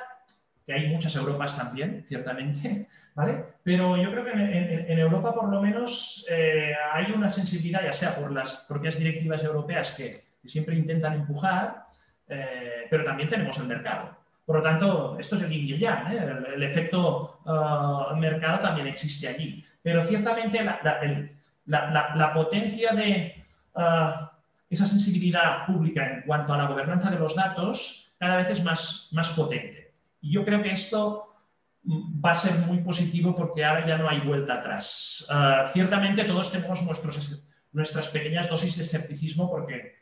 [0.67, 3.45] que hay muchas Europas también, ciertamente, ¿vale?
[3.63, 8.17] Pero yo creo que en, Europa por lo menos eh, hay una sensibilidad, ya sea
[8.17, 11.85] por las propias directivas europeas que, siempre intentan empujar,
[12.29, 14.15] eh, pero también tenemos el mercado.
[14.45, 16.19] Por lo tanto, esto es el yin y el yang, ¿eh?
[16.55, 17.41] el, efecto
[18.19, 20.65] mercado también existe allí pero ciertamente
[21.67, 24.33] la, potencia de ah,
[24.71, 29.11] esa sensibilidad pública en cuanto a la gobernanza de los datos cada vez es más,
[29.13, 29.93] más potente.
[30.23, 31.29] Y yo creo que esto
[31.83, 35.27] mm, va a ser muy positivo porque ahora ya no hay vuelta atrás.
[35.29, 39.99] Ah, ciertamente todos tenemos nuestros, nuestras pequeñas dosis de escepticismo porque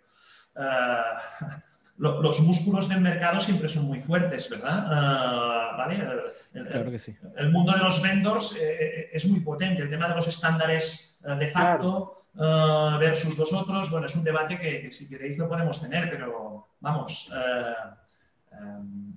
[2.01, 5.77] ah, los músculos del mercado siempre son muy fuertes, ¿verdad?
[5.77, 6.05] ¿vale?
[6.71, 7.17] claro que sí.
[7.37, 9.83] El mundo de los vendors eh, eh, es muy potente.
[9.83, 14.59] El tema de los estándares eh, de facto versus los otros, bueno, es un debate
[14.59, 17.31] que, si queréis lo podemos tener, pero vamos,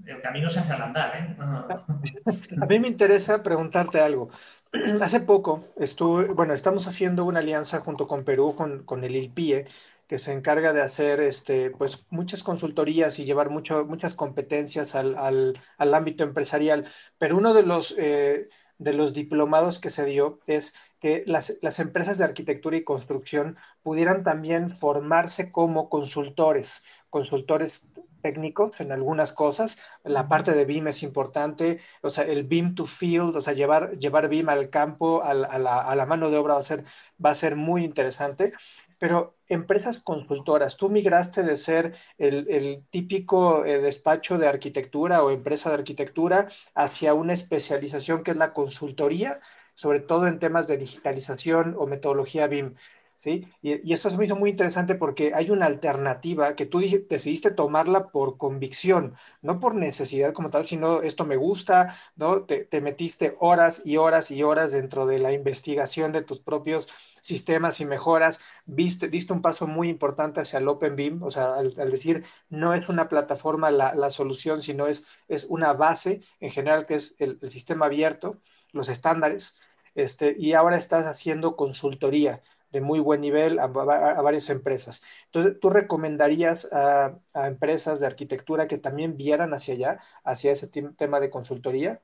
[0.05, 1.35] el camino se hace al andar.
[2.61, 4.29] A mí me interesa preguntarte algo.
[5.01, 9.65] Hace poco estuve, bueno, estamos haciendo una alianza junto con Perú, con, con el ILPIE,
[10.07, 15.17] que se encarga de hacer este, pues, muchas consultorías y llevar mucho, muchas competencias al,
[15.17, 16.87] al, al, ámbito empresarial.
[17.17, 18.47] Pero uno de los, eh,
[18.77, 23.57] de los diplomados que se dio es que las, las, empresas de arquitectura y construcción
[23.83, 27.87] pudieran también formarse como consultores, consultores
[28.25, 29.77] técnicos en algunas cosas.
[30.03, 33.99] La parte de BIM es importante, o sea, el BIM to field, o sea, llevar,
[33.99, 36.83] llevar BIM al campo, a, la, a la, mano de obra va a ser,
[37.23, 38.53] va a ser muy interesante.
[38.97, 45.69] Pero empresas consultoras, tú migraste de ser el, típico eh, despacho de arquitectura o empresa
[45.69, 49.39] de arquitectura hacia una especialización que es la consultoría,
[49.75, 52.75] sobre todo en temas de digitalización o metodología BIM.
[53.17, 53.47] ¿Sí?
[53.61, 58.37] Y, eso es muy, muy interesante porque hay una alternativa que tú decidiste tomarla por
[58.37, 62.43] convicción, no por necesidad como tal, sino esto me gusta, ¿no?
[62.43, 66.89] Te, metiste horas y horas y horas dentro de la investigación de tus propios
[67.21, 71.55] sistemas y mejoras, viste, diste un paso muy importante hacia el Open BIM, o sea,
[71.55, 76.85] al, decir, no es una plataforma la, solución, sino es, es una base en general
[76.85, 78.39] que es el, el sistema abierto,
[78.71, 79.59] los estándares,
[79.95, 82.41] este, y ahora estás haciendo consultoría
[82.75, 85.01] de muy buen nivel a, varias empresas.
[85.27, 91.21] Entonces, ¿tú recomendarías a, empresas de arquitectura que también vieran hacia allá, hacia ese tema
[91.21, 92.01] de consultoría?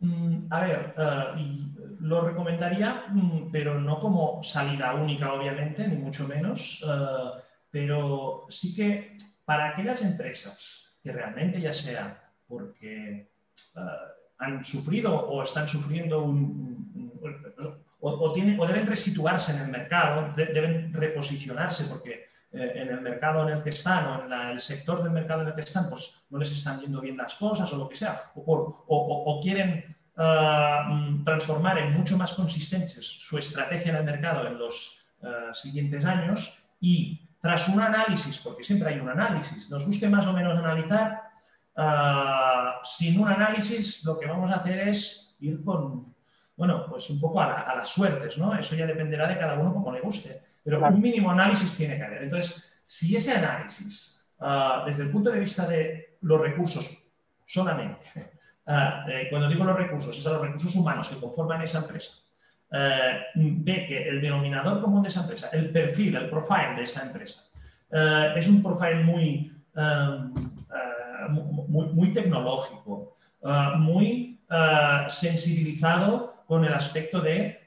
[0.00, 1.56] Mm, a ver, eh,
[2.00, 8.74] lo recomendaría, mm, pero no como salida única, obviamente, ni mucho menos, eh, pero sí
[8.74, 13.30] que para aquellas empresas que realmente ya sea porque
[13.74, 13.80] eh,
[14.36, 16.74] han sufrido o están sufriendo un,
[18.04, 23.62] o, deben resituarse en el mercado, deben reposicionarse porque eh, en el mercado en el
[23.62, 26.52] que están o en el sector del mercado en el que están, pues no les
[26.52, 31.94] están yendo bien las cosas o lo que sea, o, quieren ah, mm, transformar en
[31.94, 37.68] mucho más consistentes su estrategia en el mercado en los ah, siguientes años y tras
[37.68, 41.22] un análisis, porque siempre hay un análisis, nos guste más o menos analizar,
[41.76, 46.13] ah, sin un análisis lo que vamos a hacer es ir con
[46.56, 48.54] bueno, pues un poco a, las suertes, ¿no?
[48.54, 52.04] Eso ya dependerá de cada uno como le guste, pero un mínimo análisis tiene que
[52.04, 52.22] haber.
[52.22, 57.12] Entonces, si ese análisis, ah, desde el punto de vista de los recursos
[57.44, 58.06] solamente,
[58.66, 62.12] eh, cuando digo los recursos, es a los recursos humanos que conforman esa empresa,
[62.70, 67.02] eh, ve que el denominador común de esa empresa, el perfil, el profile de esa
[67.02, 67.42] empresa,
[67.90, 69.52] eh, es un profile muy,
[71.30, 73.12] muy, muy, tecnológico,
[73.76, 74.40] muy
[75.08, 77.60] sensibilizado con el aspecto de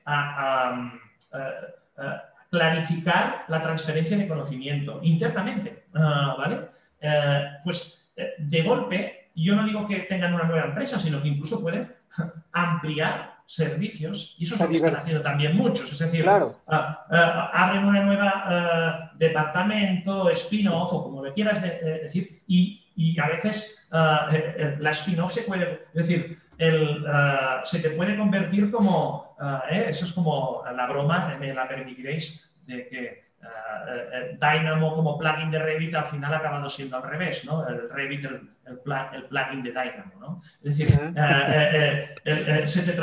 [2.49, 6.59] clarificar la transferencia de conocimiento internamente, ah, ¿vale?
[6.99, 11.27] Eh, pues eh, de golpe, yo no digo que tengan una nueva empresa, sino que
[11.27, 11.93] incluso pueden
[12.51, 17.51] ampliar servicios, y eso es lo que están haciendo también muchos, es decir, ah, ah,
[17.53, 24.89] abren una nueva departamento, spin-off o como le quieras decir, y, y, a veces la
[24.91, 29.85] spin-off se puede, es decir, el, uh, se te puede convertir como, uh, ¿eh?
[29.89, 35.59] eso es como la broma, me la permitiréis, de que uh, Dynamo como plugin de
[35.59, 37.67] Revit al final ha acabado siendo al revés, ¿no?
[37.67, 38.79] El Revit, el, el,
[39.13, 40.37] el plugin de Dynamo, ¿no?
[40.63, 40.89] Es decir,
[42.67, 42.99] se te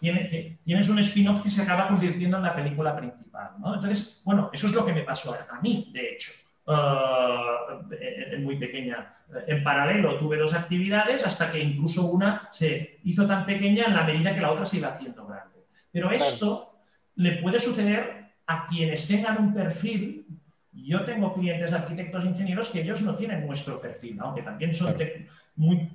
[0.00, 3.74] tiene, tienes un spin-off que se acaba convirtiendo en la película principal, ¿no?
[3.74, 6.32] Entonces, bueno, eso es lo que me pasó a mí, de hecho.
[6.66, 9.14] Uh, muy pequeña.
[9.46, 14.02] En paralelo tuve dos actividades hasta que incluso una se hizo tan pequeña en la
[14.02, 15.64] medida que la otra se iba haciendo grande.
[15.92, 16.80] Pero esto
[17.14, 20.26] le puede suceder a quienes tengan un perfil.
[20.72, 24.74] Yo tengo clientes de arquitectos e ingenieros que ellos no tienen nuestro perfil, aunque también
[24.74, 24.94] son
[25.54, 25.88] muy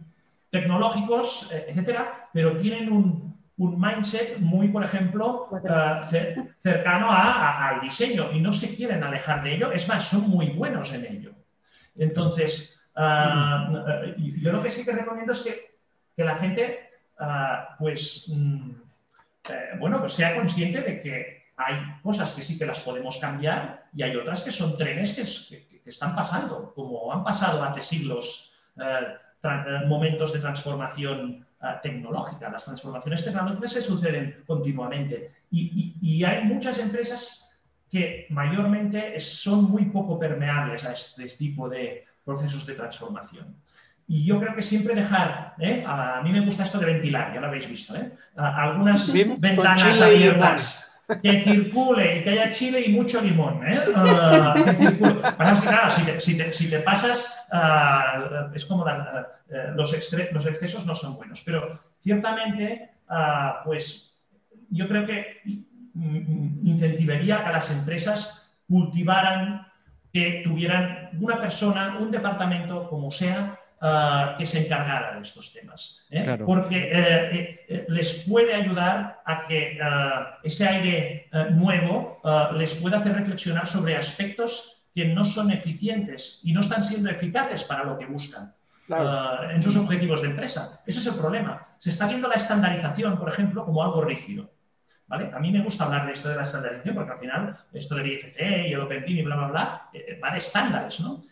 [0.50, 8.40] tecnológicos, etcétera, pero tienen un, un mindset muy, por ejemplo, eh, cercano al diseño y
[8.40, 11.32] no se quieren alejar de ello, es más, son muy buenos en ello.
[11.96, 15.72] Entonces, eh, yo lo que sí que recomiendo es que,
[16.18, 18.72] la gente, eh, pues, mm,
[19.80, 24.04] bueno, pues sea consciente de que hay cosas que sí que las podemos cambiar y
[24.04, 25.16] hay otras que son trenes
[25.50, 28.54] que, que están pasando, como han pasado hace siglos
[29.88, 31.46] momentos de transformación
[31.82, 32.50] tecnológica.
[32.50, 37.50] Las transformaciones tecnológicas se suceden continuamente y, hay muchas empresas
[37.90, 43.56] que mayormente son muy poco permeables a este tipo de procesos de transformación.
[44.08, 45.84] Y yo creo que siempre dejar, ¿eh?
[45.86, 48.12] a mí me gusta esto de ventilar, ya lo habéis visto, ¿eh?
[48.36, 50.91] algunas ventanas abiertas
[51.22, 53.66] que circule y que haya chile y mucho limón.
[53.68, 53.80] ¿eh?
[53.90, 54.74] Uh, que
[55.62, 55.90] claro,
[56.20, 58.94] si te, pasas, ah, es como eh,
[59.76, 61.42] los, excesos no son buenos.
[61.42, 64.16] Pero ciertamente, ah, pues
[64.70, 65.42] yo creo que
[66.64, 69.68] incentivaría a las empresas cultivaran,
[70.14, 76.06] que tuvieran una persona, un departamento, como sea, Ah, que se encargara de estos temas.
[76.12, 76.38] ¿eh?
[76.46, 83.00] Porque eh, eh, les puede ayudar a que ah, ese aire nuevo ah, les pueda
[83.00, 87.98] hacer reflexionar sobre aspectos que no son eficientes y no están siendo eficaces para lo
[87.98, 88.54] que buscan.
[88.88, 90.84] en sus objetivos de empresa.
[90.86, 91.66] Ese es el problema.
[91.80, 94.52] Se está viendo la estandarización, por ejemplo, como algo rígido.
[95.08, 95.32] ¿vale?
[95.34, 98.12] A mí me gusta hablar de esto de la estandarización porque al final esto del
[98.12, 101.24] IFC y el OpenPIN y bla, bla, bla, eh, va de estándares, ¿no?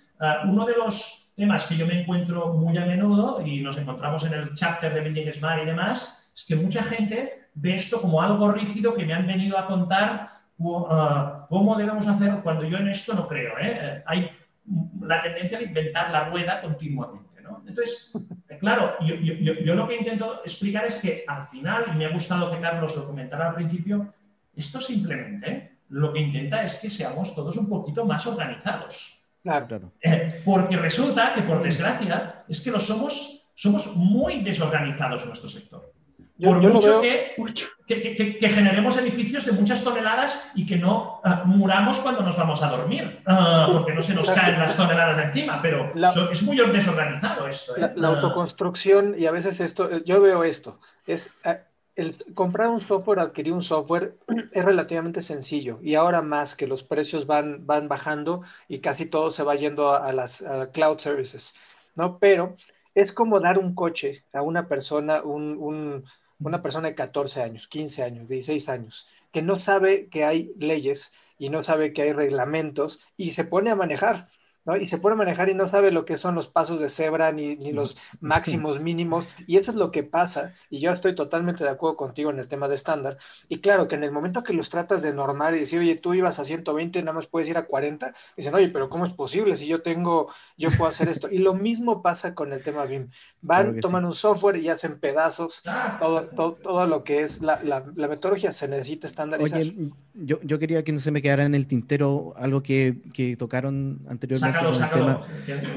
[0.45, 4.33] Uno de los temas que yo me encuentro muy a menudo y nos encontramos en
[4.33, 8.51] el chapter de Building Smart y demás, es que mucha gente ve esto como algo
[8.51, 13.13] rígido que me han venido a contar uh, cómo debemos hacer cuando yo en esto
[13.13, 13.53] no creo.
[13.57, 14.03] ¿eh?
[14.05, 14.29] Hay
[15.01, 17.41] la tendencia de inventar la rueda continuamente.
[17.41, 17.63] ¿no?
[17.65, 18.11] Entonces,
[18.59, 22.51] claro, yo, yo, lo que intento explicar es que al final, y me ha gustado
[22.51, 24.13] que Carlos lo comentara al principio,
[24.53, 29.18] esto simplemente lo que intenta es que seamos todos un poquito más organizados.
[29.43, 29.93] Claro.
[30.01, 35.49] Eh, porque resulta que, por desgracia, es que lo somos, somos muy desorganizados en nuestro
[35.49, 35.93] sector.
[36.41, 37.01] por mucho,
[37.87, 42.61] que, que, generemos edificios de muchas toneladas y que no ah, muramos cuando nos vamos
[42.63, 45.91] a dormir, ah, porque no se nos caen las toneladas encima, pero
[46.31, 47.77] es muy desorganizado esto.
[47.77, 47.91] ¿eh?
[47.95, 51.59] La, autoconstrucción, y a veces esto, yo veo esto, es ah,
[51.99, 54.15] el comprar un software, adquirir un software
[54.53, 59.31] es relativamente sencillo y ahora más que los precios van, van bajando y casi todo
[59.31, 61.55] se va yendo a, las cloud services,
[61.95, 62.17] ¿no?
[62.17, 62.55] Pero
[62.95, 66.05] es como dar un coche a una persona, un,
[66.39, 71.11] una persona de 14 años, 15 años, 16 años, que no sabe que hay leyes
[71.37, 74.29] y no sabe que hay reglamentos y se pone a manejar.
[74.77, 77.55] Y se puede manejar y no sabe lo que son los pasos de cebra ni,
[77.71, 79.27] los máximos mínimos.
[79.47, 80.53] Y eso es lo que pasa.
[80.69, 83.17] Y yo estoy totalmente de acuerdo contigo en el tema de estándar.
[83.47, 86.13] Y claro que en el momento que los tratas de normar y decir, oye, tú
[86.13, 89.55] ibas a 120, nada más puedes ir a 40, dicen, oye, pero ¿cómo es posible
[89.55, 91.29] si yo tengo, yo puedo hacer esto?
[91.31, 93.09] Y lo mismo pasa con el tema BIM.
[93.41, 95.63] Van, toman un software y hacen pedazos
[95.99, 99.59] todo, todo, todo, lo que es la, la, metodología se necesita estandarizar.
[99.59, 103.35] Oye, yo, yo, quería que no se me quedara en el tintero algo que, que
[103.35, 105.21] tocaron anteriormente el tema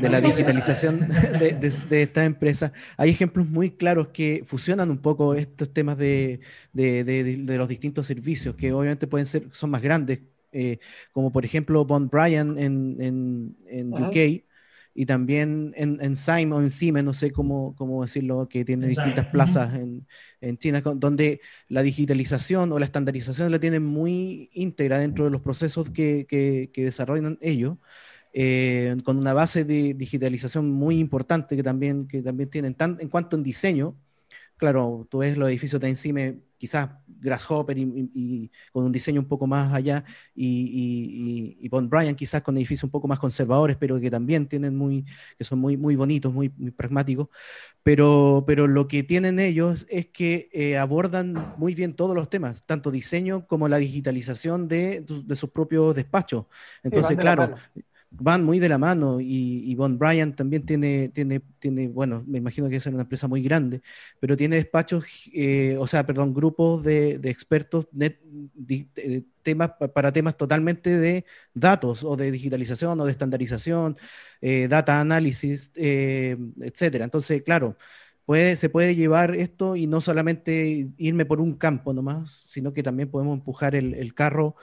[0.01, 2.72] de la digitalización de, de, esta empresa.
[2.97, 6.41] Hay ejemplos muy claros que fusionan un poco estos temas de,
[6.72, 10.20] de los distintos servicios, que obviamente pueden ser, son más grandes,
[10.53, 10.78] eh,
[11.12, 14.45] como por ejemplo Bond Bryan en, en, en UK
[14.95, 19.26] y también en, en Simon, en Siemens, no sé cómo, cómo decirlo, que tiene distintas
[19.28, 20.07] plazas en,
[20.43, 25.43] en, China, donde la digitalización o la estandarización la tienen muy íntegra dentro de los
[25.43, 27.78] procesos que, que, que desarrollan ellos.
[28.35, 33.09] Eh, con una base de digitalización muy importante que también, que también tienen, tan, en
[33.09, 33.95] cuanto en diseño,
[34.57, 36.20] claro, tú ves los edificios de encima,
[36.57, 40.05] quizás Grasshopper y, con un diseño un poco más allá,
[40.35, 44.76] y, y, Bond Bryan quizás con edificios un poco más conservadores, pero que también tienen
[44.76, 45.05] muy,
[45.37, 47.28] que son muy, muy bonitos, muy, muy pragmáticos,
[47.83, 52.61] pero, pero lo que tienen ellos es que eh, abordan muy bien todos los temas,
[52.64, 56.47] tanto diseño como la digitalización de, de sus propios despachos.
[56.83, 57.55] Entonces, claro,
[58.13, 62.39] van muy de la mano y, y Von Bryan también tiene, tiene, tiene, bueno, me
[62.39, 63.83] imagino que es una empresa muy grande,
[64.21, 65.05] pero tiene despachos,
[65.35, 68.19] eh, o sea, perdón, grupos de, de expertos net,
[69.43, 73.97] temas, para temas totalmente de datos o de digitalización o de estandarización,
[74.41, 77.05] eh, data análisis, eh, etcétera.
[77.05, 77.77] Entonces, claro,
[78.25, 82.83] puede, se puede llevar esto y no solamente irme por un campo nomás, sino que
[82.83, 84.57] también podemos empujar el, el carro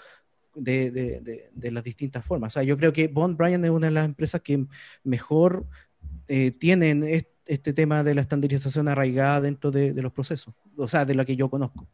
[0.56, 2.54] de, las distintas formas.
[2.54, 4.66] O sea, yo creo que Bond Bryan es una de las empresas que
[5.04, 5.66] mejor
[6.28, 7.04] eh, tienen
[7.46, 11.36] este, tema de la estandarización arraigada dentro de, los procesos, o sea, de la que
[11.36, 11.88] yo conozco.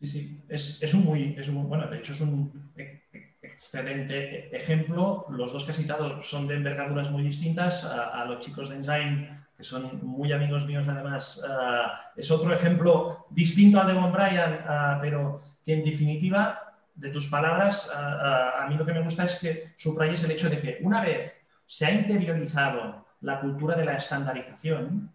[0.00, 4.56] Sí, sí, es, un muy, es un, bueno, de hecho es un e, e, excelente
[4.56, 5.26] ejemplo.
[5.28, 5.74] Los dos que
[6.22, 7.84] son de envergaduras muy distintas.
[7.84, 11.44] A, los chicos de Enzyme, que son muy amigos míos además,
[12.16, 14.60] es otro ejemplo distinto al de Von Bryan,
[15.02, 16.59] pero que en definitiva
[17.00, 20.60] de tus palabras, a, mí lo que me gusta es que subrayes el hecho de
[20.60, 21.34] que una vez
[21.66, 25.10] se ha interiorizado la cultura de la estandarización,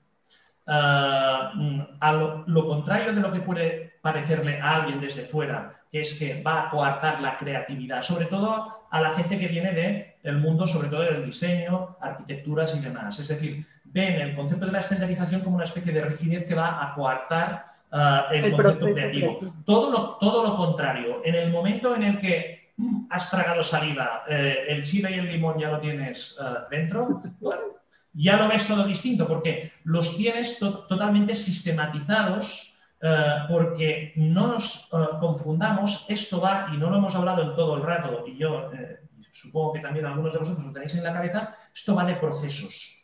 [0.67, 2.11] a
[2.47, 6.63] lo, contrario de lo que puede parecerle a alguien desde fuera, que es que va
[6.63, 10.89] a coartar la creatividad, sobre todo a la gente que viene del el mundo, sobre
[10.89, 13.19] todo del diseño, arquitecturas y demás.
[13.19, 16.83] Es decir, ven el concepto de la estandarización como una especie de rigidez que va
[16.83, 19.39] a coartar Ah, el, concepto creativo.
[19.65, 21.21] Todo lo, todo lo contrario.
[21.23, 22.73] En el momento en el que
[23.09, 27.21] has tragado saliva, eh, el chile y el limón ya lo tienes ah, dentro,
[28.13, 32.73] ya lo ves todo distinto porque los tienes totalmente sistematizados.
[33.03, 37.83] Ah, porque no nos confundamos, esto va, y no lo hemos hablado en todo el
[37.83, 41.55] rato, y yo eh, supongo que también algunos de vosotros lo tenéis en la cabeza,
[41.75, 43.03] esto va de procesos.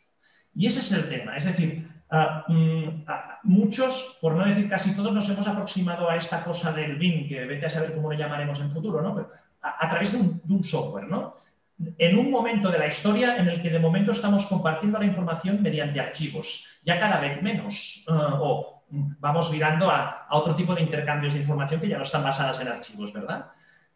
[0.54, 1.91] Y ese es el tema, es decir, Mm,
[3.42, 7.44] muchos, por no decir casi todos, nos hemos aproximado a esta cosa del BIM, que
[7.46, 9.26] vete a saber cómo lo llamaremos en futuro, ¿no?
[9.62, 11.36] a, través de un, software, ¿no?
[11.98, 15.62] En un momento de la historia en el que de momento estamos compartiendo la información
[15.62, 21.32] mediante archivos, ya cada vez menos, uh, o vamos virando a, otro tipo de intercambios
[21.32, 23.46] de información que ya no están basadas en archivos, ¿verdad?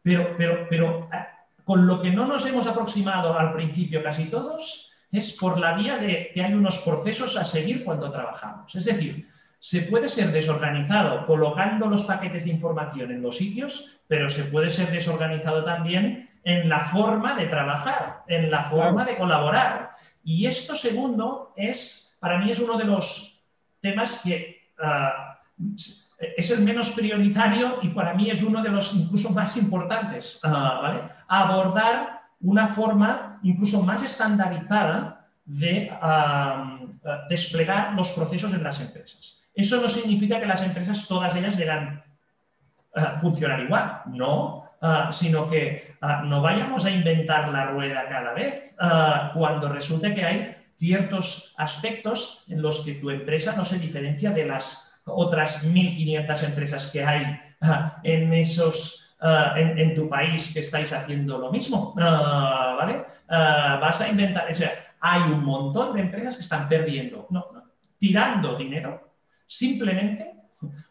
[0.03, 1.27] Pero, pero, pero eh,
[1.64, 4.86] con lo que no nos hemos aproximado al principio casi todos
[5.17, 8.75] es por la vía de que hay unos procesos a seguir cuando trabajamos.
[8.75, 14.29] Es decir, se puede ser desorganizado colocando los paquetes de información en los sitios, pero
[14.29, 19.91] se puede ser desorganizado también en la forma de trabajar, en la forma de colaborar.
[20.23, 23.43] Y esto segundo es, para mí es uno de los
[23.81, 25.41] temas que ah,
[26.37, 31.11] es el menos prioritario y para mí es uno de los incluso más importantes, ah,
[31.29, 35.90] Abordar una forma incluso más estandarizada de
[37.28, 39.42] desplegar los procesos en las empresas.
[39.55, 42.03] Eso no significa que las empresas, todas ellas, deban
[43.20, 48.74] funcionar igual, no, Ah, sino que ah, no vayamos a inventar la rueda cada vez
[49.32, 54.44] cuando resulte que hay ciertos aspectos en los que tu empresa no se diferencia de
[54.44, 57.40] las otras 1.500 empresas que hay
[58.03, 63.05] en esos en, tu país que estáis haciendo lo mismo, ¿vale?
[63.29, 67.47] vas a inventar, o sea, hay un montón de empresas que están perdiendo, no,
[67.99, 69.14] tirando dinero
[69.47, 70.37] simplemente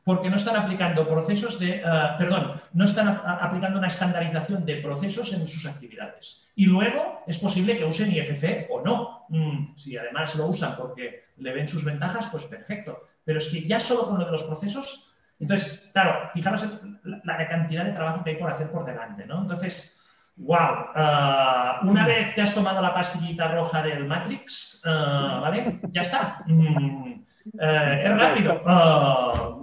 [0.04, 1.84] porque no están aplicando procesos de, eh,
[2.18, 6.48] perdón, no están aplicando una estandarización de procesos en sus actividades.
[6.56, 9.26] Y luego es posible que usen IFC o no.
[9.30, 13.08] Mm, si además lo usan porque le ven sus ventajas, pues perfecto.
[13.24, 15.05] Pero es que ya solo con lo de los procesos,
[15.40, 19.42] entonces, claro, fijaros en la, cantidad de trabajo que hay por hacer por delante, ¿no?
[19.42, 20.02] Entonces,
[20.38, 25.80] wow, eh, una vez que has tomado la pastillita roja del Matrix, eh, ¿vale?
[25.92, 26.40] Ya está.
[26.46, 27.14] Mm,
[27.60, 28.62] eh, es rápido,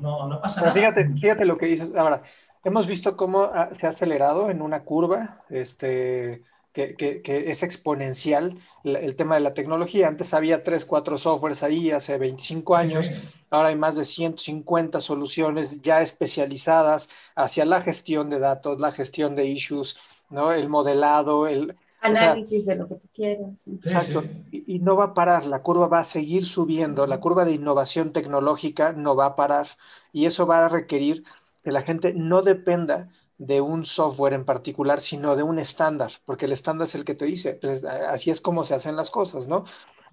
[0.00, 0.72] no, no, pasa nada.
[0.72, 1.94] Fíjate, fíjate lo que dices.
[1.96, 2.22] Ahora,
[2.64, 6.42] hemos visto cómo se ha acelerado en una curva, este,
[6.72, 10.08] que, que, que es exponencial el, tema de la tecnología.
[10.08, 13.10] Antes había 3, 4 softwares ahí hace 25 años,
[13.50, 19.36] ahora hay más de 150 soluciones ya especializadas hacia la gestión de datos, la gestión
[19.36, 19.96] de issues,
[20.30, 20.52] ¿no?
[20.52, 23.52] el modelado, el, Análisis de lo que tú quieras.
[23.64, 24.24] Exacto.
[24.50, 28.12] Y, no va a parar, la curva va a seguir subiendo, la curva de innovación
[28.12, 29.68] tecnológica no va a parar
[30.12, 31.22] y eso va a requerir
[31.62, 33.08] que la gente no dependa
[33.46, 37.14] de un software en particular, sino de un estándar, porque el estándar es el que
[37.14, 39.64] te dice, pues, así es como se hacen las cosas, ¿no?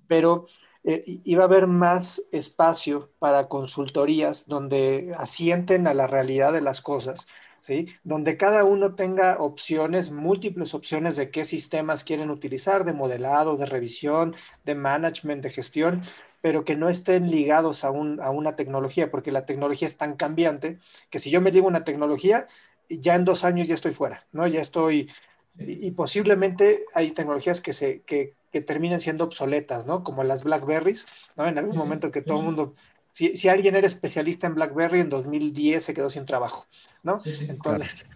[0.08, 0.48] Pero
[0.84, 6.82] eh, iba a haber más espacio para consultorías donde asienten a la realidad de las
[6.82, 7.28] cosas
[7.60, 7.88] ¿sí?
[8.04, 13.66] Donde cada uno tenga opciones, múltiples opciones de qué sistemas quieren utilizar, de modelado, de
[13.66, 14.34] revisión,
[14.66, 16.04] de management, de gestión,
[16.42, 21.20] pero que no estén ligados a, una tecnología, porque la tecnología es tan cambiante que
[21.20, 22.48] si yo me digo una tecnología,
[22.90, 24.48] ya en dos años ya estoy fuera, ¿no?
[24.48, 25.10] Ya estoy,
[25.58, 30.04] y, posiblemente hay tecnologías que se, que, que terminen siendo obsoletas, ¿no?
[30.04, 31.48] Como las Blackberries, ¿no?
[31.48, 32.74] En algún momento que todo el mundo
[33.12, 36.66] si, alguien era especialista en BlackBerry, en 2010 se quedó sin trabajo,
[37.04, 37.20] ¿no?
[37.26, 38.10] Entonces,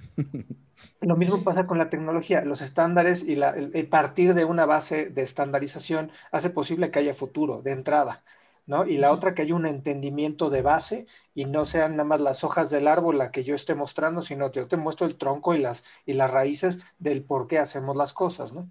[1.02, 2.42] lo mismo pasa con la tecnología.
[2.42, 7.62] Los estándares y el, partir de una base de estandarización hace posible que haya futuro
[7.62, 8.24] de entrada,
[8.66, 8.86] ¿no?
[8.86, 12.44] Y la otra que haya un entendimiento de base y no sean nada más las
[12.44, 15.54] hojas del árbol la que yo esté mostrando, sino que yo te muestro el tronco
[15.54, 18.70] y las, y las raíces del por qué hacemos las cosas, ¿no?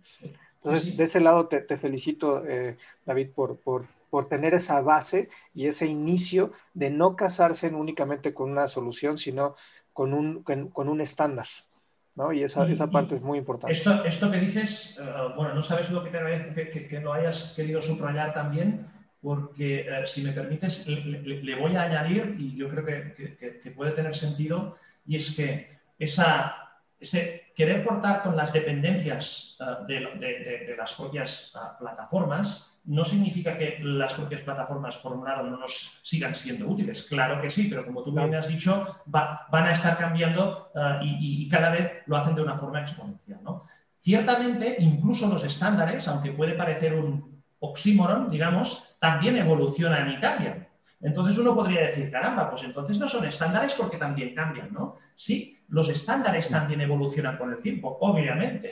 [0.57, 5.69] Entonces, de ese lado te, felicito, eh, David, por, por por tener esa base y
[5.69, 9.55] ese inicio de no casarse únicamente con una solución, sino
[9.95, 11.47] con un, con, un estándar.
[12.15, 12.31] ¿no?
[12.31, 13.73] Y esa, esa parte es muy importante.
[13.73, 17.55] Esto, esto que dices, eh, bueno, no sabes lo que, te que, que, lo hayas
[17.57, 18.87] querido subrayar también,
[19.23, 24.17] porque eh, si me permites, le, voy a añadir, y yo creo que, puede tener
[24.17, 26.57] sentido, y es que esa,
[26.99, 33.79] ese querer cortar con las dependencias eh, de, de, las propias plataformas, no significa que
[33.81, 37.05] las propias plataformas, por un lado, no nos sigan siendo útiles.
[37.05, 41.49] Claro que sí, pero como tú bien has dicho, van a estar cambiando eh, y,
[41.49, 43.39] cada vez lo hacen de una forma exponencial.
[44.01, 50.69] Ciertamente, incluso los estándares, aunque puede parecer un oxímoron, digamos, también evolucionan y cambian.
[51.01, 54.99] Entonces uno podría decir, caramba, pues entonces no son estándares porque también cambian, ¿no?
[55.17, 58.71] Sí, los estándares también evolucionan con el tiempo, obviamente.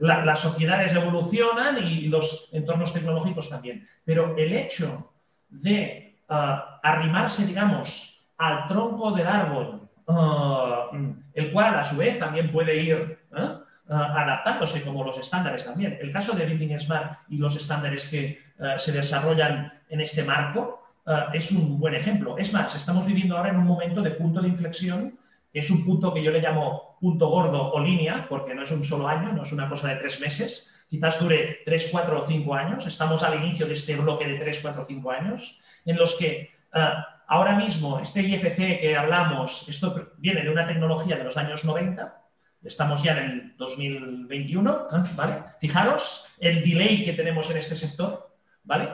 [0.00, 3.86] las sociedades evolucionan y los entornos tecnológicos también.
[4.04, 5.12] Pero el hecho
[5.48, 10.90] de ah, arrimarse, digamos, al tronco del árbol, ah,
[11.32, 13.61] el cual a su vez también puede ir ¿eh?
[13.92, 15.98] Ah, adaptándose como los estándares también.
[16.00, 18.40] El caso de Everything Smart y los estándares que
[18.78, 22.38] se desarrollan en este marco, eh, es un buen ejemplo.
[22.38, 25.18] Es más, estamos viviendo ahora en un momento de punto de inflexión,
[25.52, 28.70] que es un punto que yo le llamo punto gordo o línea, porque no es
[28.70, 32.22] un solo año, no es una cosa de tres meses, quizás dure tres, cuatro o
[32.22, 32.86] cinco años.
[32.86, 36.50] Estamos al inicio de este bloque de tres, cuatro o cinco años, en los que
[36.74, 36.88] eh,
[37.26, 42.21] ahora mismo este IFC que hablamos, esto viene de una tecnología de los años 90,
[42.64, 45.42] estamos ya en el 2021, ¿vale?
[45.60, 48.34] Fijaros el delay que tenemos en este sector,
[48.64, 48.88] ¿vale?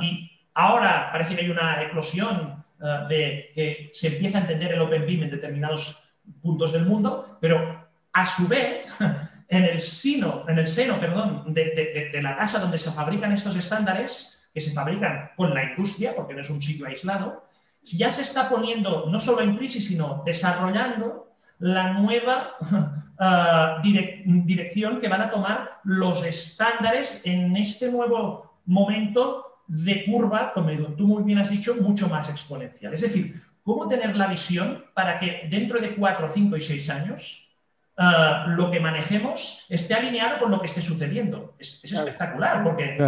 [0.00, 2.64] y ahora parece que hay una eclosión
[3.08, 6.02] de que se empieza a entender el Open BIM en determinados
[6.42, 8.86] puntos del mundo, pero a su vez,
[9.48, 14.48] en el seno, en el seno perdón, de, la casa donde se fabrican estos estándares,
[14.52, 17.46] que se fabrican con la industria, porque no es un sitio aislado,
[17.82, 21.29] ya se está poniendo no solo en crisis, sino desarrollando
[21.60, 22.54] la nueva
[23.18, 30.70] ah, dirección que van a tomar los estándares en este nuevo momento de curva, como
[30.96, 32.92] tú muy bien has dicho, mucho más exponencial.
[32.92, 37.48] Es decir, cómo tener la visión para que dentro de cuatro, cinco y seis años
[37.96, 41.54] ah, lo que manejemos esté alineado con lo que esté sucediendo.
[41.58, 42.98] Es, espectacular, porque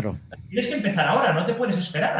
[0.48, 2.14] tienes que empezar ahora, no te puedes esperar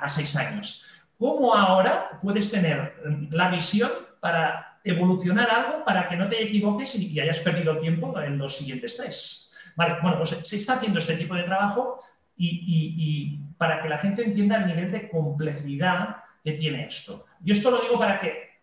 [0.00, 0.84] a, seis años.
[1.18, 2.94] ¿Cómo ahora puedes tener
[3.30, 3.90] la visión
[4.20, 8.96] para evolucionar algo para que no te equivoques y, hayas perdido tiempo en los siguientes
[8.96, 9.52] tres?
[9.76, 12.00] Vale, bueno, pues se está haciendo este tipo de trabajo
[12.36, 16.16] y para que la gente entienda el nivel de complejidad
[16.46, 17.26] que tiene esto.
[17.40, 18.60] Yo esto lo digo para que,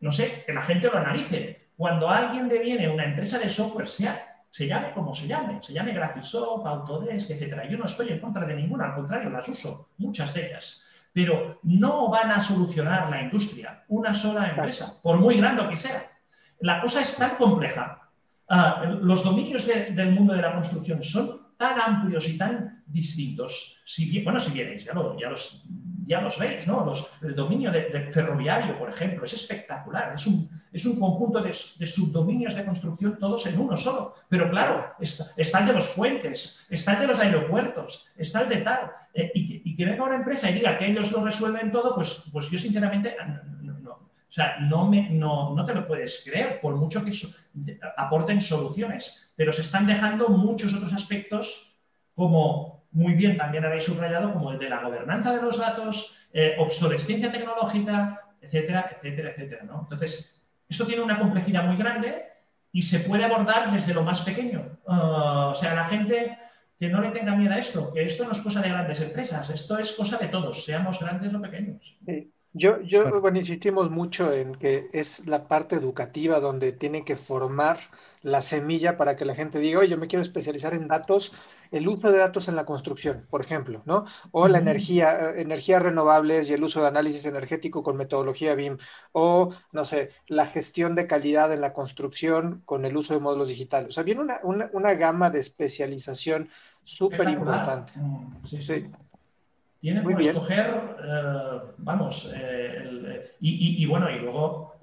[0.00, 1.70] no sé, que la gente lo analice.
[1.76, 5.72] Cuando alguien le viene una empresa de software, sea, se llame como se llame, se
[5.72, 7.62] llame Graphisoft, Autodesk, etc.
[7.68, 10.84] Yo no estoy en contra de ninguna, al contrario, las uso, muchas de ellas.
[11.14, 16.10] Pero no van a solucionar la industria una sola empresa, por muy grande que sea.
[16.60, 18.10] La cosa es tan compleja.
[18.48, 23.80] Ah, los dominios del mundo de la construcción son tan amplios y tan distintos.
[23.86, 25.64] Si bueno, si vienes, ya, ya los
[26.06, 26.92] ya los veis, ¿no?
[27.22, 30.14] el dominio de, ferroviario, por ejemplo, es espectacular.
[30.14, 34.14] Es un, es un conjunto de, subdominios de construcción todos en uno solo.
[34.28, 38.56] Pero claro, está, el de los puentes, está el de los aeropuertos, está el de
[38.58, 38.90] tal.
[39.12, 42.50] Eh, y, que venga una empresa y diga que ellos lo resuelven todo, pues, pues
[42.50, 43.16] yo sinceramente
[43.62, 47.12] no, o sea, no, me, no, no, te lo puedes creer, por mucho que
[47.96, 49.30] aporten soluciones.
[49.36, 51.76] Pero se están dejando muchos otros aspectos
[52.14, 56.54] como muy bien también habéis subrayado como el de la gobernanza de los datos, eh,
[56.58, 59.64] obsolescencia tecnológica, etcétera, etcétera, etcétera.
[59.64, 59.80] ¿no?
[59.82, 62.24] Entonces, esto tiene una complejidad muy grande
[62.72, 64.78] y se puede abordar desde lo más pequeño.
[64.86, 66.38] Ah, o sea, la gente
[66.78, 69.48] que no le tenga miedo a esto, que esto no es cosa de grandes empresas,
[69.50, 71.96] esto es cosa de todos, seamos grandes o pequeños.
[72.56, 77.78] Yo, yo bueno, insistimos mucho en que es la parte educativa donde tiene que formar
[78.22, 81.32] la semilla para que la gente diga, oye, yo me quiero especializar en datos,
[81.70, 84.04] el uso de datos en la construcción, por ejemplo, ¿no?
[84.30, 88.76] O la energía, eh, energías renovables y el uso de análisis energético con metodología BIM,
[89.12, 93.48] o, no sé, la gestión de calidad en la construcción con el uso de módulos
[93.48, 93.88] digitales.
[93.88, 94.40] O sea, viene una,
[94.72, 96.48] una, gama de especialización
[96.84, 97.92] súper importante.
[97.96, 98.62] Mm, sí.
[98.62, 98.86] sí.
[99.84, 104.73] Tienen por escoger, eh, vamos, eh, y, bueno, y luego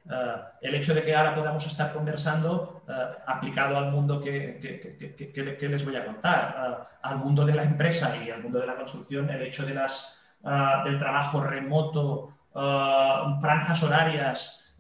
[0.62, 2.84] el hecho de que ahora podamos estar conversando
[3.26, 8.30] aplicado al mundo que, que, les voy a contar, al mundo de la empresa y
[8.30, 10.22] al mundo de la construcción, el hecho de las,
[10.84, 14.76] del trabajo remoto, franjas horarias,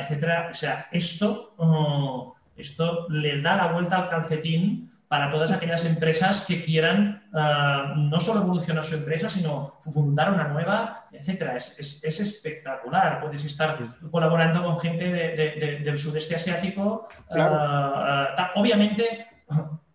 [0.00, 6.44] etcétera, o sea, esto, esto le da la vuelta al calcetín para todas aquellas empresas
[6.46, 11.56] que quieran ah, no solo evolucionar su empresa, sino fundar una nueva, etcétera.
[11.56, 13.20] Es, espectacular.
[13.20, 13.78] Puedes estar
[14.10, 17.08] colaborando con gente del sudeste asiático.
[17.30, 19.26] Ah, ah, obviamente,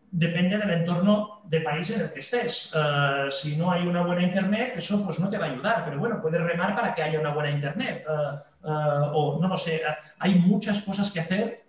[0.09, 2.73] depende del entorno de país en el que estés.
[3.31, 6.21] si no hay una buena internet, eso pues no te va a ayudar, pero bueno,
[6.21, 8.05] puedes remar para que haya una buena internet.
[8.63, 9.81] o no lo sé,
[10.19, 11.63] hay muchas cosas que hacer.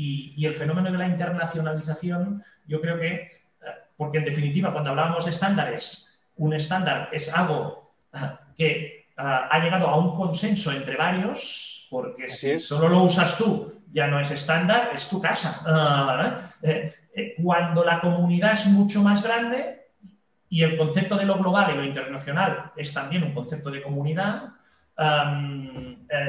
[0.00, 3.30] Y, el fenómeno de la internacionalización, yo creo que, eh,
[3.96, 8.18] porque en definitiva, cuando hablábamos de estándares, un estándar es algo eh,
[8.56, 13.82] que eh, ha llegado a un consenso entre varios, porque si solo lo usas tú,
[13.90, 15.64] ya no es estándar, es tu casa.
[17.42, 19.88] cuando la comunidad es mucho más grande
[20.48, 24.52] y el concepto de lo global y lo internacional es también un concepto de comunidad,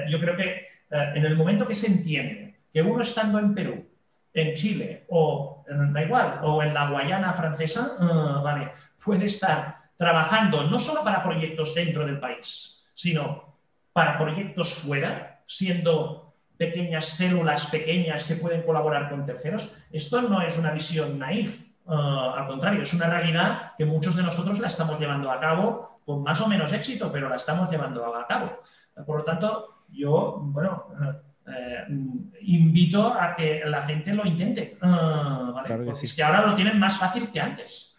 [0.10, 3.86] yo creo que en el momento que se entiende que uno estando en Perú,
[4.34, 8.72] en Chile o da igual, o en la Guayana francesa, ah, vale,
[9.04, 13.56] puede estar trabajando no solo para proyectos dentro del país, sino
[13.94, 19.78] para proyectos fuera, siendo pequeñas células pequeñas que pueden colaborar con terceros.
[19.92, 24.24] Esto no es una visión naif, ah, al contrario, es una realidad que muchos de
[24.24, 28.16] nosotros la estamos llevando a cabo con más o menos éxito, pero la estamos llevando
[28.16, 28.60] a cabo.
[29.06, 30.88] Por lo tanto, yo, bueno,
[31.48, 31.86] eh,
[32.42, 34.78] invito a que la gente lo intente.
[34.82, 35.64] Ah,
[36.02, 37.96] es que ahora lo tienen más fácil que antes.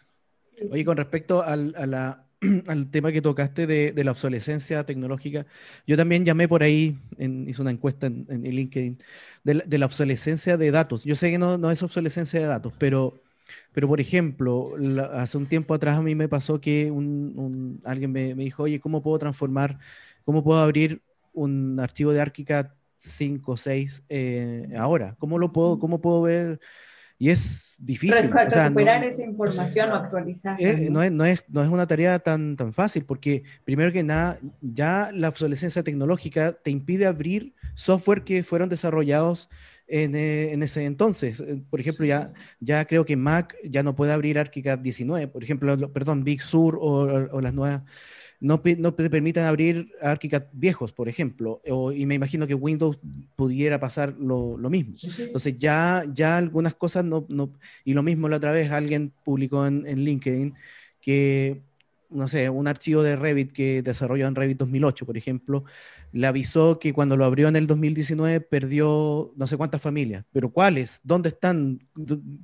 [0.69, 2.25] Oye, con respecto a, la
[2.67, 5.45] al tema que tocaste de, la obsolescencia tecnológica,
[5.85, 8.97] yo también llamé por ahí, en, hice una encuesta en, LinkedIn,
[9.43, 11.03] de la, obsolescencia de datos.
[11.03, 13.21] Yo sé que no, no es obsolescencia de datos, pero,
[13.73, 14.75] pero por ejemplo,
[15.13, 18.79] hace un tiempo atrás a mí me pasó que un, alguien me, me, dijo, oye,
[18.79, 19.77] ¿cómo puedo transformar,
[20.23, 21.01] cómo puedo abrir
[21.33, 22.67] un archivo de ArchiCAD
[23.01, 24.03] 5 o 6
[24.77, 25.15] ahora?
[25.19, 26.59] ¿Cómo lo puedo, cómo puedo ver?
[27.21, 28.31] Y es difícil.
[28.31, 30.57] recuperar esa información o actualizar.
[30.59, 34.39] no, es, no, es, no, es, una tarea tan, tan fácil, porque primero que nada,
[34.59, 39.49] ya la obsolescencia tecnológica te impide abrir software que fueron desarrollados
[39.85, 41.39] en, eh, en, ese entonces.
[41.41, 45.43] Eh, por ejemplo, ya, ya creo que Mac ya no puede abrir ArchiCAD 19, por
[45.43, 47.83] ejemplo, perdón, Big Sur o, o las nuevas
[48.41, 51.61] no, no te permitan abrir ArchiCAD viejos, por ejemplo,
[51.95, 52.99] y me imagino que Windows
[53.35, 54.95] pudiera pasar lo, mismo.
[55.19, 57.53] Entonces ya, ya algunas cosas no, no,
[57.85, 60.55] y lo mismo la otra vez alguien publicó en, en LinkedIn
[60.99, 61.61] que
[62.11, 65.63] no sé, un archivo de Revit que desarrolló en Revit 2008, por ejemplo,
[66.11, 70.51] le avisó que cuando lo abrió en el 2019 perdió no sé cuántas familias, pero
[70.51, 70.99] ¿cuáles?
[71.03, 71.79] ¿Dónde están?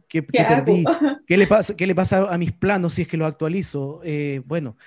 [0.07, 0.85] ¿Qué, perdí?
[1.27, 3.99] ¿Qué le, pasa, ¿Qué le pasa a mis planos si es que los actualizo?
[4.03, 4.77] Eh, bueno,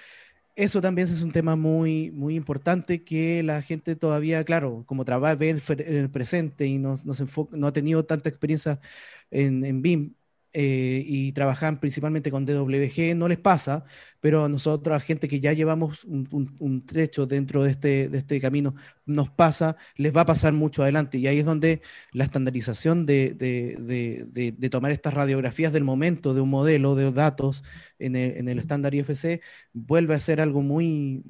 [0.64, 5.34] eso también es un tema muy, muy importante que la gente todavía, claro, como trabaja,
[5.34, 5.60] ve en
[5.96, 8.80] el presente y no, no, ha tenido tanta experiencia
[9.30, 10.14] en, en BIM,
[10.52, 13.84] eh, y trabajan principalmente con DWG, no les pasa,
[14.20, 18.40] pero a nosotros, a gente que ya llevamos un, trecho dentro de este, de este
[18.40, 18.74] camino,
[19.06, 21.18] nos pasa, les va a pasar mucho adelante.
[21.18, 21.82] Y ahí es donde
[22.12, 27.62] la estandarización de, tomar estas radiografías del momento de un modelo de datos
[28.00, 29.40] en el, estándar IFC
[29.72, 31.22] vuelve a ser algo muy,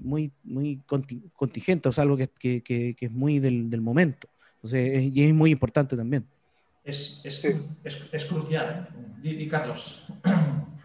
[1.37, 4.29] contingente, o sea, algo que, que, que, es muy del, del momento.
[4.57, 6.27] Entonces, y es muy importante también
[6.85, 8.89] es, es, crucial.
[9.23, 9.29] ¿eh?
[9.29, 10.07] Y, Carlos.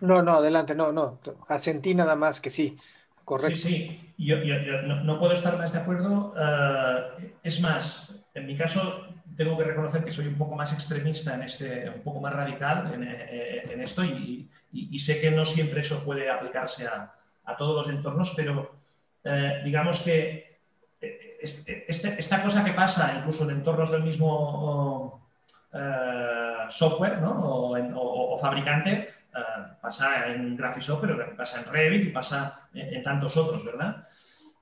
[0.02, 1.20] No, no, adelante, no, no.
[1.48, 2.78] Asentí nada más que sí.
[3.24, 3.56] Correcto.
[3.56, 4.38] Sí, sí, yo,
[4.84, 6.34] no, puedo estar más de acuerdo.
[6.38, 11.34] Eh, es más, en mi caso tengo que reconocer que soy un poco más extremista
[11.34, 14.50] en este, un poco más radical en, eh, esto y,
[15.00, 17.12] sé que no siempre eso puede aplicarse a,
[17.58, 18.76] todos los entornos, pero
[19.64, 20.60] digamos que
[21.41, 25.24] este, este, esta cosa que pasa incluso en entornos del mismo
[25.76, 29.39] eh, software o, fabricante, eh,
[29.82, 34.07] pasa en Graphisoft, pero pasa en Revit y pasa en, tantos otros, ¿verdad?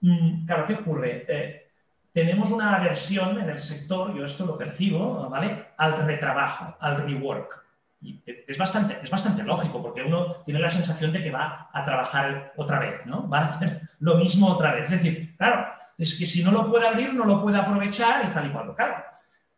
[0.01, 1.25] Mm, claro, ¿qué ocurre?
[1.27, 1.67] Eh,
[2.11, 5.67] tenemos una aversión en el sector, yo esto lo percibo, ¿vale?
[5.77, 7.63] Al retrabajo, al rework.
[8.01, 11.83] Y es bastante, es bastante lógico, porque uno tiene la sensación de que va a
[11.83, 13.29] trabajar otra vez, ¿no?
[13.29, 14.85] Va a hacer lo mismo otra vez.
[14.85, 18.33] Es decir, claro, es que si no lo puede abrir, no lo puede aprovechar y
[18.33, 18.75] tal y cual.
[18.75, 18.95] Claro,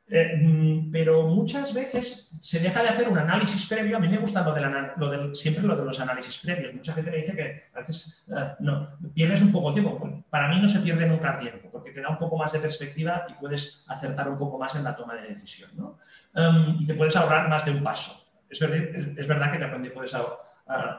[0.07, 3.97] eh, mm, pero muchas veces se deja de hacer un análisis previo.
[3.97, 4.45] A mí me gusta
[4.97, 6.75] lo, de siempre lo de los análisis previos.
[6.75, 9.97] Mucha gente me dice que a veces eh, no, pierdes un poco de tiempo.
[9.97, 12.59] Pues, para mí no se pierde nunca tiempo, porque te da un poco más de
[12.59, 15.71] perspectiva y puedes acertar un poco más en la toma de decisión.
[15.75, 15.97] ¿no?
[16.35, 18.21] Em, y te puedes ahorrar más de un paso.
[18.47, 20.15] Es, es, verdad que te puedes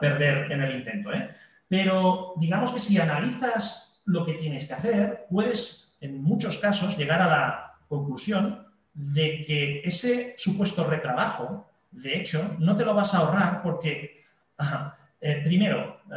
[0.01, 1.13] perder en el intento.
[1.13, 1.29] ¿eh?
[1.69, 7.21] Pero digamos que si analizas lo que tienes que hacer, puedes en muchos casos llegar
[7.21, 8.66] a la conclusión
[8.97, 14.25] de que ese supuesto retrabajo, de hecho, no te lo vas a ahorrar porque,
[15.21, 16.15] eh, primero, eh,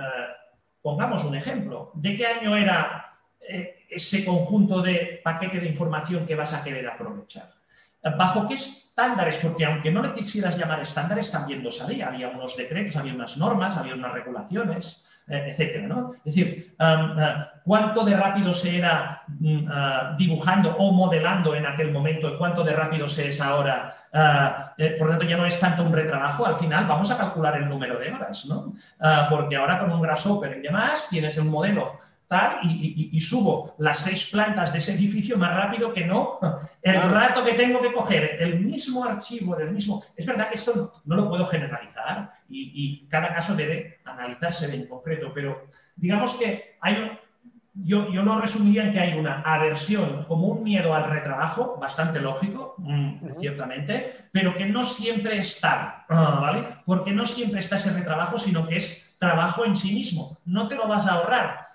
[0.81, 6.35] pongamos un ejemplo, ¿de qué año era eh, ese conjunto de paquete de información que
[6.35, 7.53] vas a querer aprovechar?
[8.03, 9.37] ¿Bajo qué estándares?
[9.37, 12.09] Porque aunque no le quisieras llamar estándares, también lo sabía.
[12.09, 15.05] Había unos decretos, había unas normas, había unas regulaciones.
[15.31, 15.87] Eh, etcétera.
[15.87, 16.11] ¿no?
[16.25, 21.93] Es decir, eh, cuánto de rápido se era mm, eh, dibujando o modelando en aquel
[21.93, 23.95] momento y cuánto de rápido se es ahora.
[24.99, 27.69] por lo tanto, ya no es tanto un retrabajo, al final vamos a calcular el
[27.69, 28.73] número de horas, ¿no?
[29.31, 32.01] porque ahora con un grasshopper y demás tienes un modelo
[32.63, 36.39] y, subo las seis plantas de ese edificio más rápido que no
[36.83, 40.03] el rato que tengo que coger el mismo archivo del mismo.
[40.17, 45.33] Es verdad que esto no, lo puedo generalizar y, cada caso debe analizarse en concreto,
[45.35, 45.67] pero
[45.97, 47.19] digamos que hay
[47.73, 52.21] yo, yo, lo resumiría en que hay una aversión, como un miedo al retrabajo, bastante
[52.21, 56.65] lógico, mm, ciertamente, pero que no siempre está, ah, ¿vale?
[56.85, 60.39] Porque no siempre está ese retrabajo, sino que es trabajo en sí mismo.
[60.45, 61.70] No te lo vas a ahorrar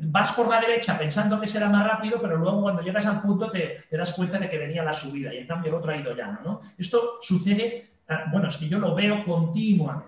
[0.00, 3.50] Vas por la derecha pensando que será más rápido, pero luego cuando llegas al punto
[3.50, 6.14] te, das cuenta de que venía la subida y en cambio el otro ha ido
[6.14, 6.40] llano.
[6.44, 6.60] ¿no?
[6.78, 10.04] Esto sucede, ah, bueno, es que yo lo veo continuamente.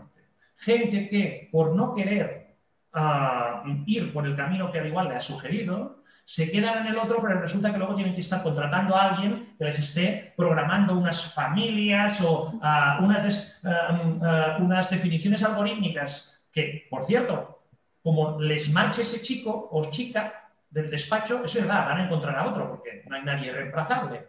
[0.57, 2.57] Gente que por no querer
[2.93, 6.99] ah, ir por el camino que al igual le ha sugerido, se quedan en el
[6.99, 10.97] otro, pero resulta que luego tienen que estar contratando a alguien que les esté programando
[10.97, 13.61] unas familias o ah, unas,
[14.61, 17.57] unas definiciones algorítmicas que, por cierto,
[18.03, 22.47] como les marche ese chico o chica del despacho, es verdad, van a encontrar a
[22.49, 24.27] otro porque no hay nadie reemplazable,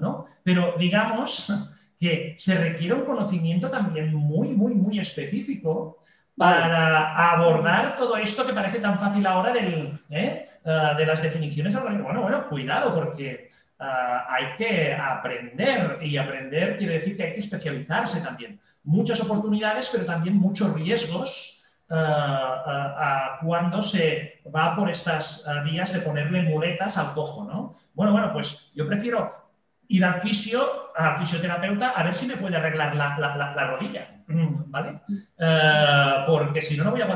[0.00, 0.26] ¿no?
[0.42, 1.52] Pero digamos
[2.00, 5.98] que se requiere un conocimiento también muy, muy, muy específico
[6.36, 10.46] para abordar todo esto que parece tan fácil ahora del, ¿eh?
[10.64, 11.74] Ah, de las definiciones.
[11.80, 13.48] Bueno, bueno, cuidado, porque
[13.78, 18.60] ah, hay que aprender y aprender quiere decir que hay que especializarse también.
[18.84, 21.55] Muchas oportunidades, pero también muchos riesgos
[21.90, 27.74] ah, cuando se va por estas vías de ponerle muletas al cojo, ¿no?
[27.94, 29.46] Bueno, bueno, pues yo prefiero
[29.88, 35.00] ir al fisio, al fisioterapeuta, a ver si me puede arreglar la, rodilla, ¿vale?
[35.38, 37.06] Eh, porque si no, no voy a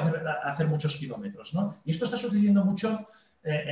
[0.44, 1.80] hacer muchos kilómetros, ¿no?
[1.84, 3.06] Y esto está sucediendo mucho
[3.42, 3.64] eh,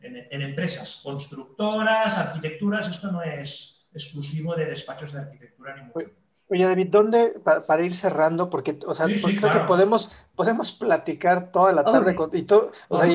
[0.00, 6.21] en, empresas, constructoras, arquitecturas, esto no es exclusivo de despachos de arquitectura ni mucho
[6.52, 7.34] Oye, David, ¿dónde,
[7.66, 12.28] para, ir cerrando, porque, o sea, creo que podemos, podemos platicar toda la tarde con,
[12.36, 13.08] y todo, o sea,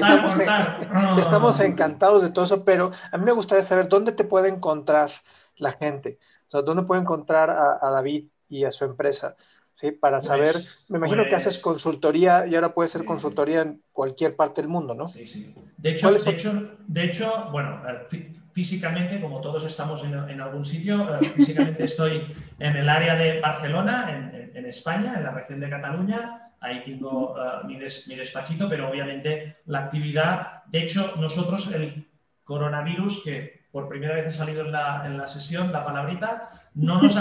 [1.19, 5.11] estamos, encantados de todo eso, pero a mí me gustaría saber dónde te puede encontrar
[5.55, 6.17] la gente,
[6.47, 9.35] o sea, dónde puede encontrar a David y a su empresa.
[9.79, 9.91] ¿Sí?
[9.91, 13.81] Para saber, pues, me imagino que haces pues, consultoría y ahora puede ser consultoría en
[13.91, 15.07] cualquier parte del mundo, ¿no?
[15.07, 15.53] Sí, sí.
[15.77, 21.21] De hecho, de hecho, de hecho bueno, eh, físicamente, como todos estamos en, algún sitio,
[21.21, 22.25] eh, físicamente estoy
[22.59, 26.51] en el área de Barcelona, en, en, España, en la región de Cataluña.
[26.59, 32.07] Ahí tengo uh, mi, mi despachito, pero obviamente la actividad, de hecho, nosotros el
[32.43, 36.99] coronavirus, que por primera vez ha salido en la, en la sesión, la palabrita, no
[36.99, 37.15] nos,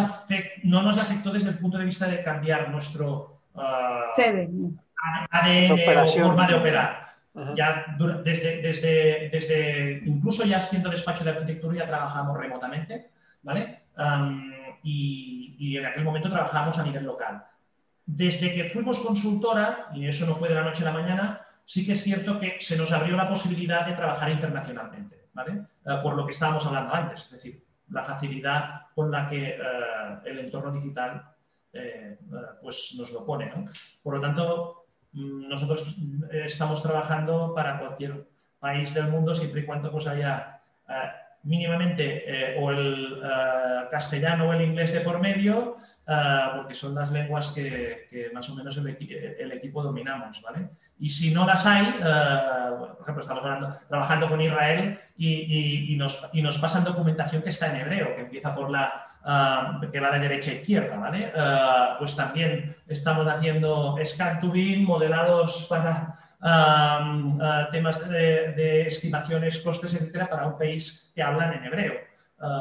[0.63, 3.61] no nos afectó desde el punto de vista de cambiar nuestro uh,
[5.31, 7.09] ADN o forma de operar.
[7.55, 7.95] Ya
[8.25, 13.11] desde, desde, desde, incluso ya siendo despacho de arquitectura ya trabajamos remotamente,
[13.43, 13.83] ¿vale?
[14.83, 17.45] y, y, en aquel momento trabajábamos a nivel local.
[18.07, 21.85] Desde que fuimos consultora, y eso no fue de la noche a la mañana, sí
[21.85, 26.25] que es cierto que se nos abrió la posibilidad de trabajar internacionalmente, Uh, por lo
[26.25, 29.59] que estábamos hablando antes, es decir, la facilidad con la que eh,
[30.25, 31.23] el entorno digital
[31.73, 33.53] eh, eh, pues nos lo pone.
[34.03, 35.97] Por lo tanto, mm, nosotros
[36.33, 38.27] estamos trabajando para cualquier
[38.59, 40.61] país del mundo siempre y cuando pues, haya
[41.43, 43.21] mínimamente o el
[43.91, 45.77] castellano o el inglés de por medio,
[46.55, 48.87] porque son las lenguas que, más o menos el,
[49.41, 50.41] el, equipo dominamos.
[50.41, 50.69] ¿vale?
[51.01, 53.43] Y si no las hay, eh, por ejemplo, estamos
[53.89, 58.55] trabajando con Israel y, nos, y, nos, pasan documentación que está en hebreo, que empieza
[58.55, 61.33] por la, eh, que va de derecha a izquierda, ¿vale?
[61.99, 64.41] Pues también estamos haciendo scan
[64.85, 66.15] modelados para
[67.73, 71.95] temas de, de, estimaciones, costes, etcétera, para un país que hablan en hebreo.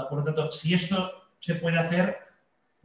[0.09, 2.24] por lo tanto, si esto se puede hacer,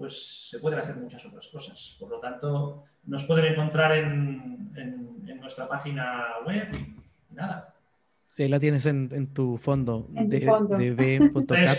[0.01, 1.99] pues se pueden hacer muchas otras cosas.
[2.01, 7.75] Por lo tanto, nos pueden encontrar en, en, nuestra página web y nada.
[8.31, 11.79] Sí, la tienes en, tu fondo, de, www.dv.cat,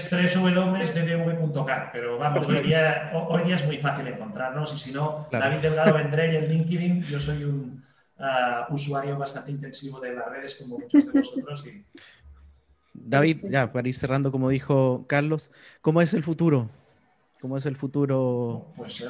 [1.93, 5.95] pero vamos, hoy día, hoy día, es muy fácil encontrarnos y si no, David Delgado
[5.95, 7.83] vendré y en LinkedIn, yo soy un
[8.19, 11.65] uh, usuario bastante intensivo de las redes como muchos de vosotros.
[11.65, 11.85] Y...
[12.93, 15.49] David, ya para ir cerrando, como dijo Carlos,
[15.81, 16.69] ¿cómo es el futuro?
[17.41, 18.71] ¿Cómo es el futuro?
[18.77, 19.03] Pues,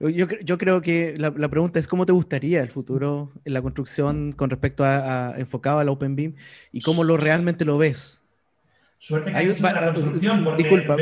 [0.00, 4.48] yo, creo que la, pregunta es cómo te gustaría el futuro en la construcción con
[4.48, 6.36] respecto a, enfocado al Open Beam
[6.72, 8.22] y cómo lo realmente lo ves.
[8.98, 10.96] Suerte que la construcción, disculpa,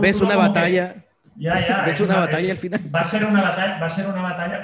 [0.00, 1.04] ves una batalla.
[1.36, 2.80] Ya, ya, ves una batalla al final.
[2.92, 4.62] Va a ser una batalla, va a ser una batalla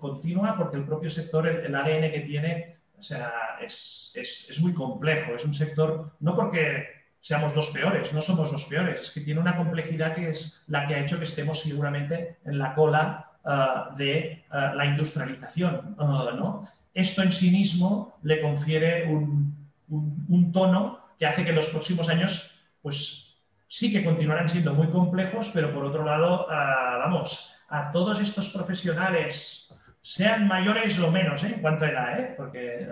[0.00, 4.72] continua porque el propio sector, el, ADN que tiene, o sea, es, es, es muy
[4.72, 5.34] complejo.
[5.34, 9.40] Es un sector, no porque seamos los peores, no somos los peores, es que tiene
[9.40, 13.96] una complejidad que es la que ha hecho que estemos seguramente en la cola uh,
[13.96, 15.96] de uh, la industrialización.
[15.96, 16.68] Uh, ¿no?
[16.92, 19.56] Esto en sí mismo le confiere un,
[20.52, 23.38] tono que hace que los próximos años, pues
[23.68, 29.63] sí que continuarán siendo muy complejos, pero por otro lado, vamos, a todos estos profesionales
[30.04, 31.54] sean mayores o menos ¿eh?
[31.54, 32.34] en cuanto a edad, ¿eh?
[32.36, 32.88] porque eh,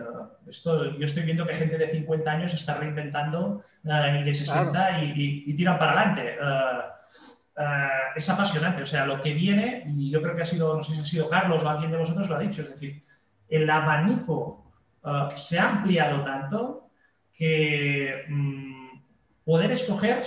[0.49, 5.03] esto, yo estoy viendo que gente de 50 años está reinventando eh, y de 60
[5.05, 6.39] y, tiran para adelante.
[8.17, 10.95] es apasionante, o sea, lo que viene, y yo creo que ha sido, no sé
[10.95, 13.05] si ha sido Carlos o alguien de vosotros lo ha dicho, es decir,
[13.47, 14.73] el abanico
[15.37, 16.89] se ha ampliado tanto
[17.35, 19.01] que mm,
[19.45, 20.21] poder escoger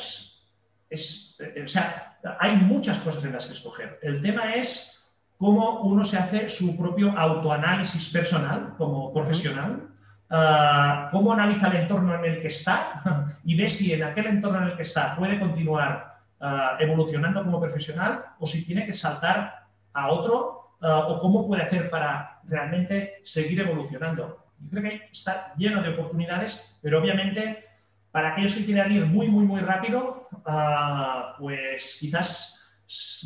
[0.87, 3.97] es, o sea, hay muchas cosas en las que escoger.
[4.03, 4.94] El tema es
[5.37, 9.89] cómo uno se hace su propio autoanálisis personal como profesional,
[10.29, 13.01] ah, cómo analiza el entorno en el que está
[13.43, 17.59] y ve si en aquel entorno en el que está puede continuar ah, evolucionando como
[17.59, 23.59] profesional o si tiene que saltar a otro o cómo puede hacer para realmente seguir
[23.61, 24.45] evolucionando.
[24.59, 27.65] Yo creo que está lleno de oportunidades, pero obviamente
[28.11, 30.27] para aquellos que quieran ir muy, muy, muy rápido,
[31.39, 32.64] pues quizás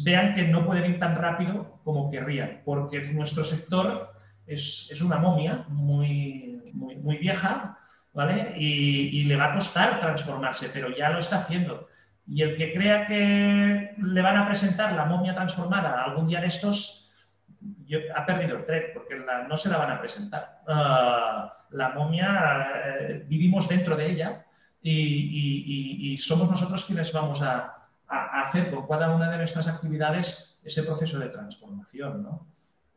[0.03, 4.14] vean que no pueden ir tan rápido como querrían, porque nuestro sector
[4.48, 7.77] es, es una momia muy, muy, muy vieja,
[8.14, 8.53] ¿vale?
[8.57, 11.88] Y, y, le va a costar transformarse, pero ya lo está haciendo.
[12.26, 16.48] Y el que crea que le van a presentar la momia transformada algún día de
[16.48, 17.10] estos,
[18.15, 19.15] ha perdido el tren, porque
[19.48, 20.61] no se la van a presentar.
[20.68, 24.45] Uh, la momia, eh, vivimos dentro de ella
[24.81, 27.78] y, y, y, somos nosotros quienes vamos a,
[28.41, 32.23] hacer con cada una de nuestras actividades ese proceso de transformación.
[32.23, 32.47] ¿no?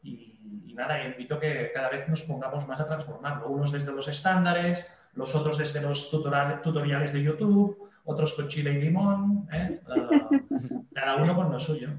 [0.02, 4.86] Y, nada, invito que cada vez nos pongamos más a transformarlo, unos desde los estándares,
[5.14, 9.80] los otros desde los tutoriales de YouTube, otros con chile y limón, ¿eh?
[9.86, 11.90] uh, cada uno con lo suyo.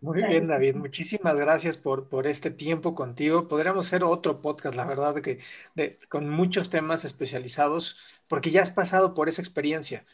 [0.00, 0.76] Muy bien, David.
[0.76, 3.48] Muchísimas gracias por, por este tiempo contigo.
[3.48, 5.38] Podríamos hacer otro podcast, la verdad, que
[6.10, 7.98] con muchos temas especializados,
[8.28, 10.04] porque ya has pasado por esa experiencia.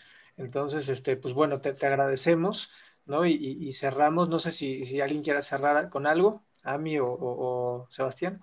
[0.40, 2.70] Entonces, este, pues bueno, te, agradecemos,
[3.06, 3.26] ¿no?
[3.26, 4.28] Y, cerramos.
[4.28, 8.40] No sé si, si, alguien quiera cerrar con algo, Ami o, o, Sebastián.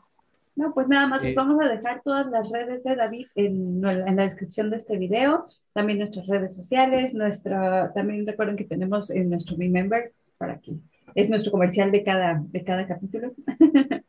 [0.56, 3.86] No, pues nada más, les eh, vamos a dejar todas las redes de David en,
[3.86, 9.12] en, la descripción de este video, también nuestras redes sociales, nuestra, también recuerden que tenemos
[9.12, 10.82] en nuestro Remember para aquí
[11.18, 13.34] es nuestro comercial de cada, de cada capítulo.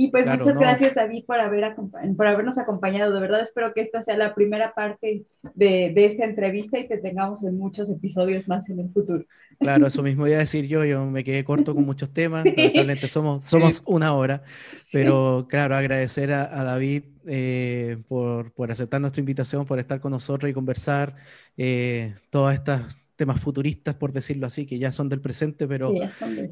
[0.00, 1.74] Y pues muchas gracias, David, por, haber
[2.16, 3.12] por habernos acompañado.
[3.12, 5.24] De verdad espero que esta sea la primera parte
[5.56, 9.24] de, de, esta entrevista y que tengamos en muchos episodios más en el futuro.
[9.58, 10.84] Claro, eso mismo iba a decir yo.
[10.84, 12.44] Yo me quedé corto con muchos temas.
[12.44, 14.44] Lamentablemente somos, somos una hora.
[14.92, 20.48] Pero claro, agradecer a, David eh, por, por, aceptar nuestra invitación, por estar con nosotros
[20.48, 21.16] y conversar
[21.56, 25.92] eh, todas estas temas futuristas, por decirlo así, que ya son del presente, pero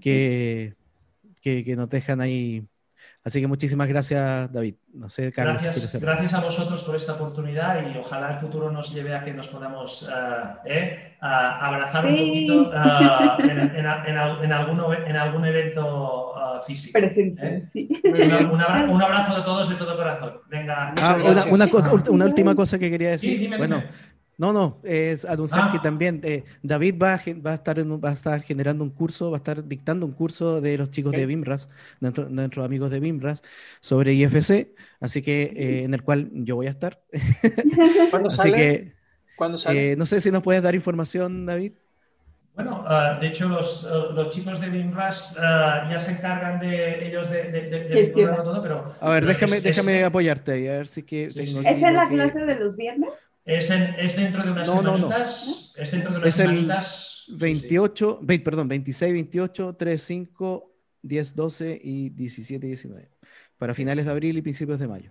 [0.01, 0.75] que,
[1.41, 2.67] que, que, nos dejan ahí
[3.27, 4.77] Así que muchísimas gracias, David.
[4.95, 5.61] No sé, Carlos.
[5.61, 9.33] Gracias, gracias a vosotros por esta oportunidad y ojalá el futuro nos lleve a que
[9.35, 10.13] nos podamos eh,
[10.65, 12.79] eh, abrazar un poquito eh,
[13.75, 16.35] en, algún, evento
[16.65, 17.01] físico.
[17.01, 18.61] un,
[19.03, 20.35] abrazo, de todos de todo corazón.
[20.49, 20.95] Venga.
[20.97, 21.17] Ah,
[21.51, 21.67] una,
[22.09, 23.53] una, última cosa que quería decir.
[23.59, 23.83] bueno,
[24.39, 25.83] no, no, es anunciar que ah.
[25.83, 29.39] también eh, David va a, va, a estar va a estar generando un curso, va
[29.39, 33.43] a estar dictando un curso de los chicos de BIMRAS, de nuestros amigos de BIMRAS,
[33.81, 37.01] sobre IFC, así que eh, en el cual yo voy a estar.
[38.11, 38.95] ¿Cuándo sale?
[39.37, 39.93] ¿Cuándo sale?
[39.93, 41.73] Eh, no sé si nos puedes dar información, David.
[42.55, 47.07] Bueno, uh, de hecho los, uh, los, chicos de BIMRAS uh, ya se encargan de
[47.07, 48.95] ellos de, de, de, todo, pero...
[48.99, 51.29] A ver, déjame, déjame apoyarte ahí, a ver si que...
[51.29, 53.11] Tengo ¿Es en la clase de los viernes?
[53.47, 55.73] Es, es, dentro de unas no, semanitas.
[55.77, 57.25] No, Es dentro de unas es semanitas.
[57.29, 63.09] El 28, sí, perdón, 26, 28, 3, 5, 10, 12 y 17, 19.
[63.57, 65.11] Para finales de abril y principios de mayo.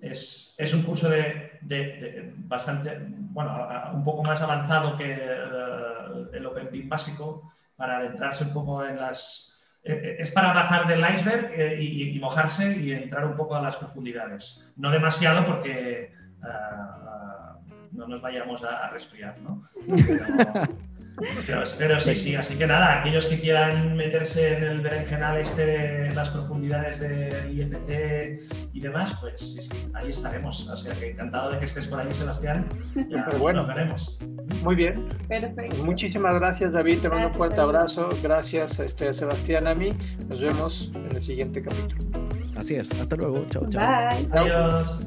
[0.00, 6.34] Es, es un curso de, de, de, bastante, bueno, un poco más avanzado que uh,
[6.34, 9.60] el OpenPIN básico para adentrarse un poco en las.
[9.82, 13.62] Eh, es para bajar del iceberg eh, y, y, mojarse y entrar un poco a
[13.62, 14.64] las profundidades.
[14.76, 16.14] No demasiado porque.
[17.92, 19.68] No nos vayamos a, resfriar, ¿no?
[21.78, 26.14] Pero, sí, sí, así que nada, aquellos que quieran meterse en el berenjenal este de
[26.14, 28.38] las profundidades del IFC
[28.74, 30.68] y demás, pues sí, sí, ahí estaremos.
[30.68, 32.68] O sea que encantado de que estés por ahí, Sebastián.
[33.08, 34.18] Ya bueno, lo veremos.
[34.62, 35.08] Muy bien.
[35.26, 35.84] Perfecto.
[35.84, 37.00] Muchísimas gracias, David.
[37.00, 38.10] Te mando un fuerte abrazo.
[38.22, 39.88] Gracias, este, Sebastián, a mí.
[40.28, 42.26] Nos vemos en el siguiente capítulo.
[42.56, 42.90] Así es.
[43.00, 43.46] Hasta luego.
[43.48, 44.08] Chao, chao.
[44.10, 44.28] Bye.
[44.32, 45.06] Adiós.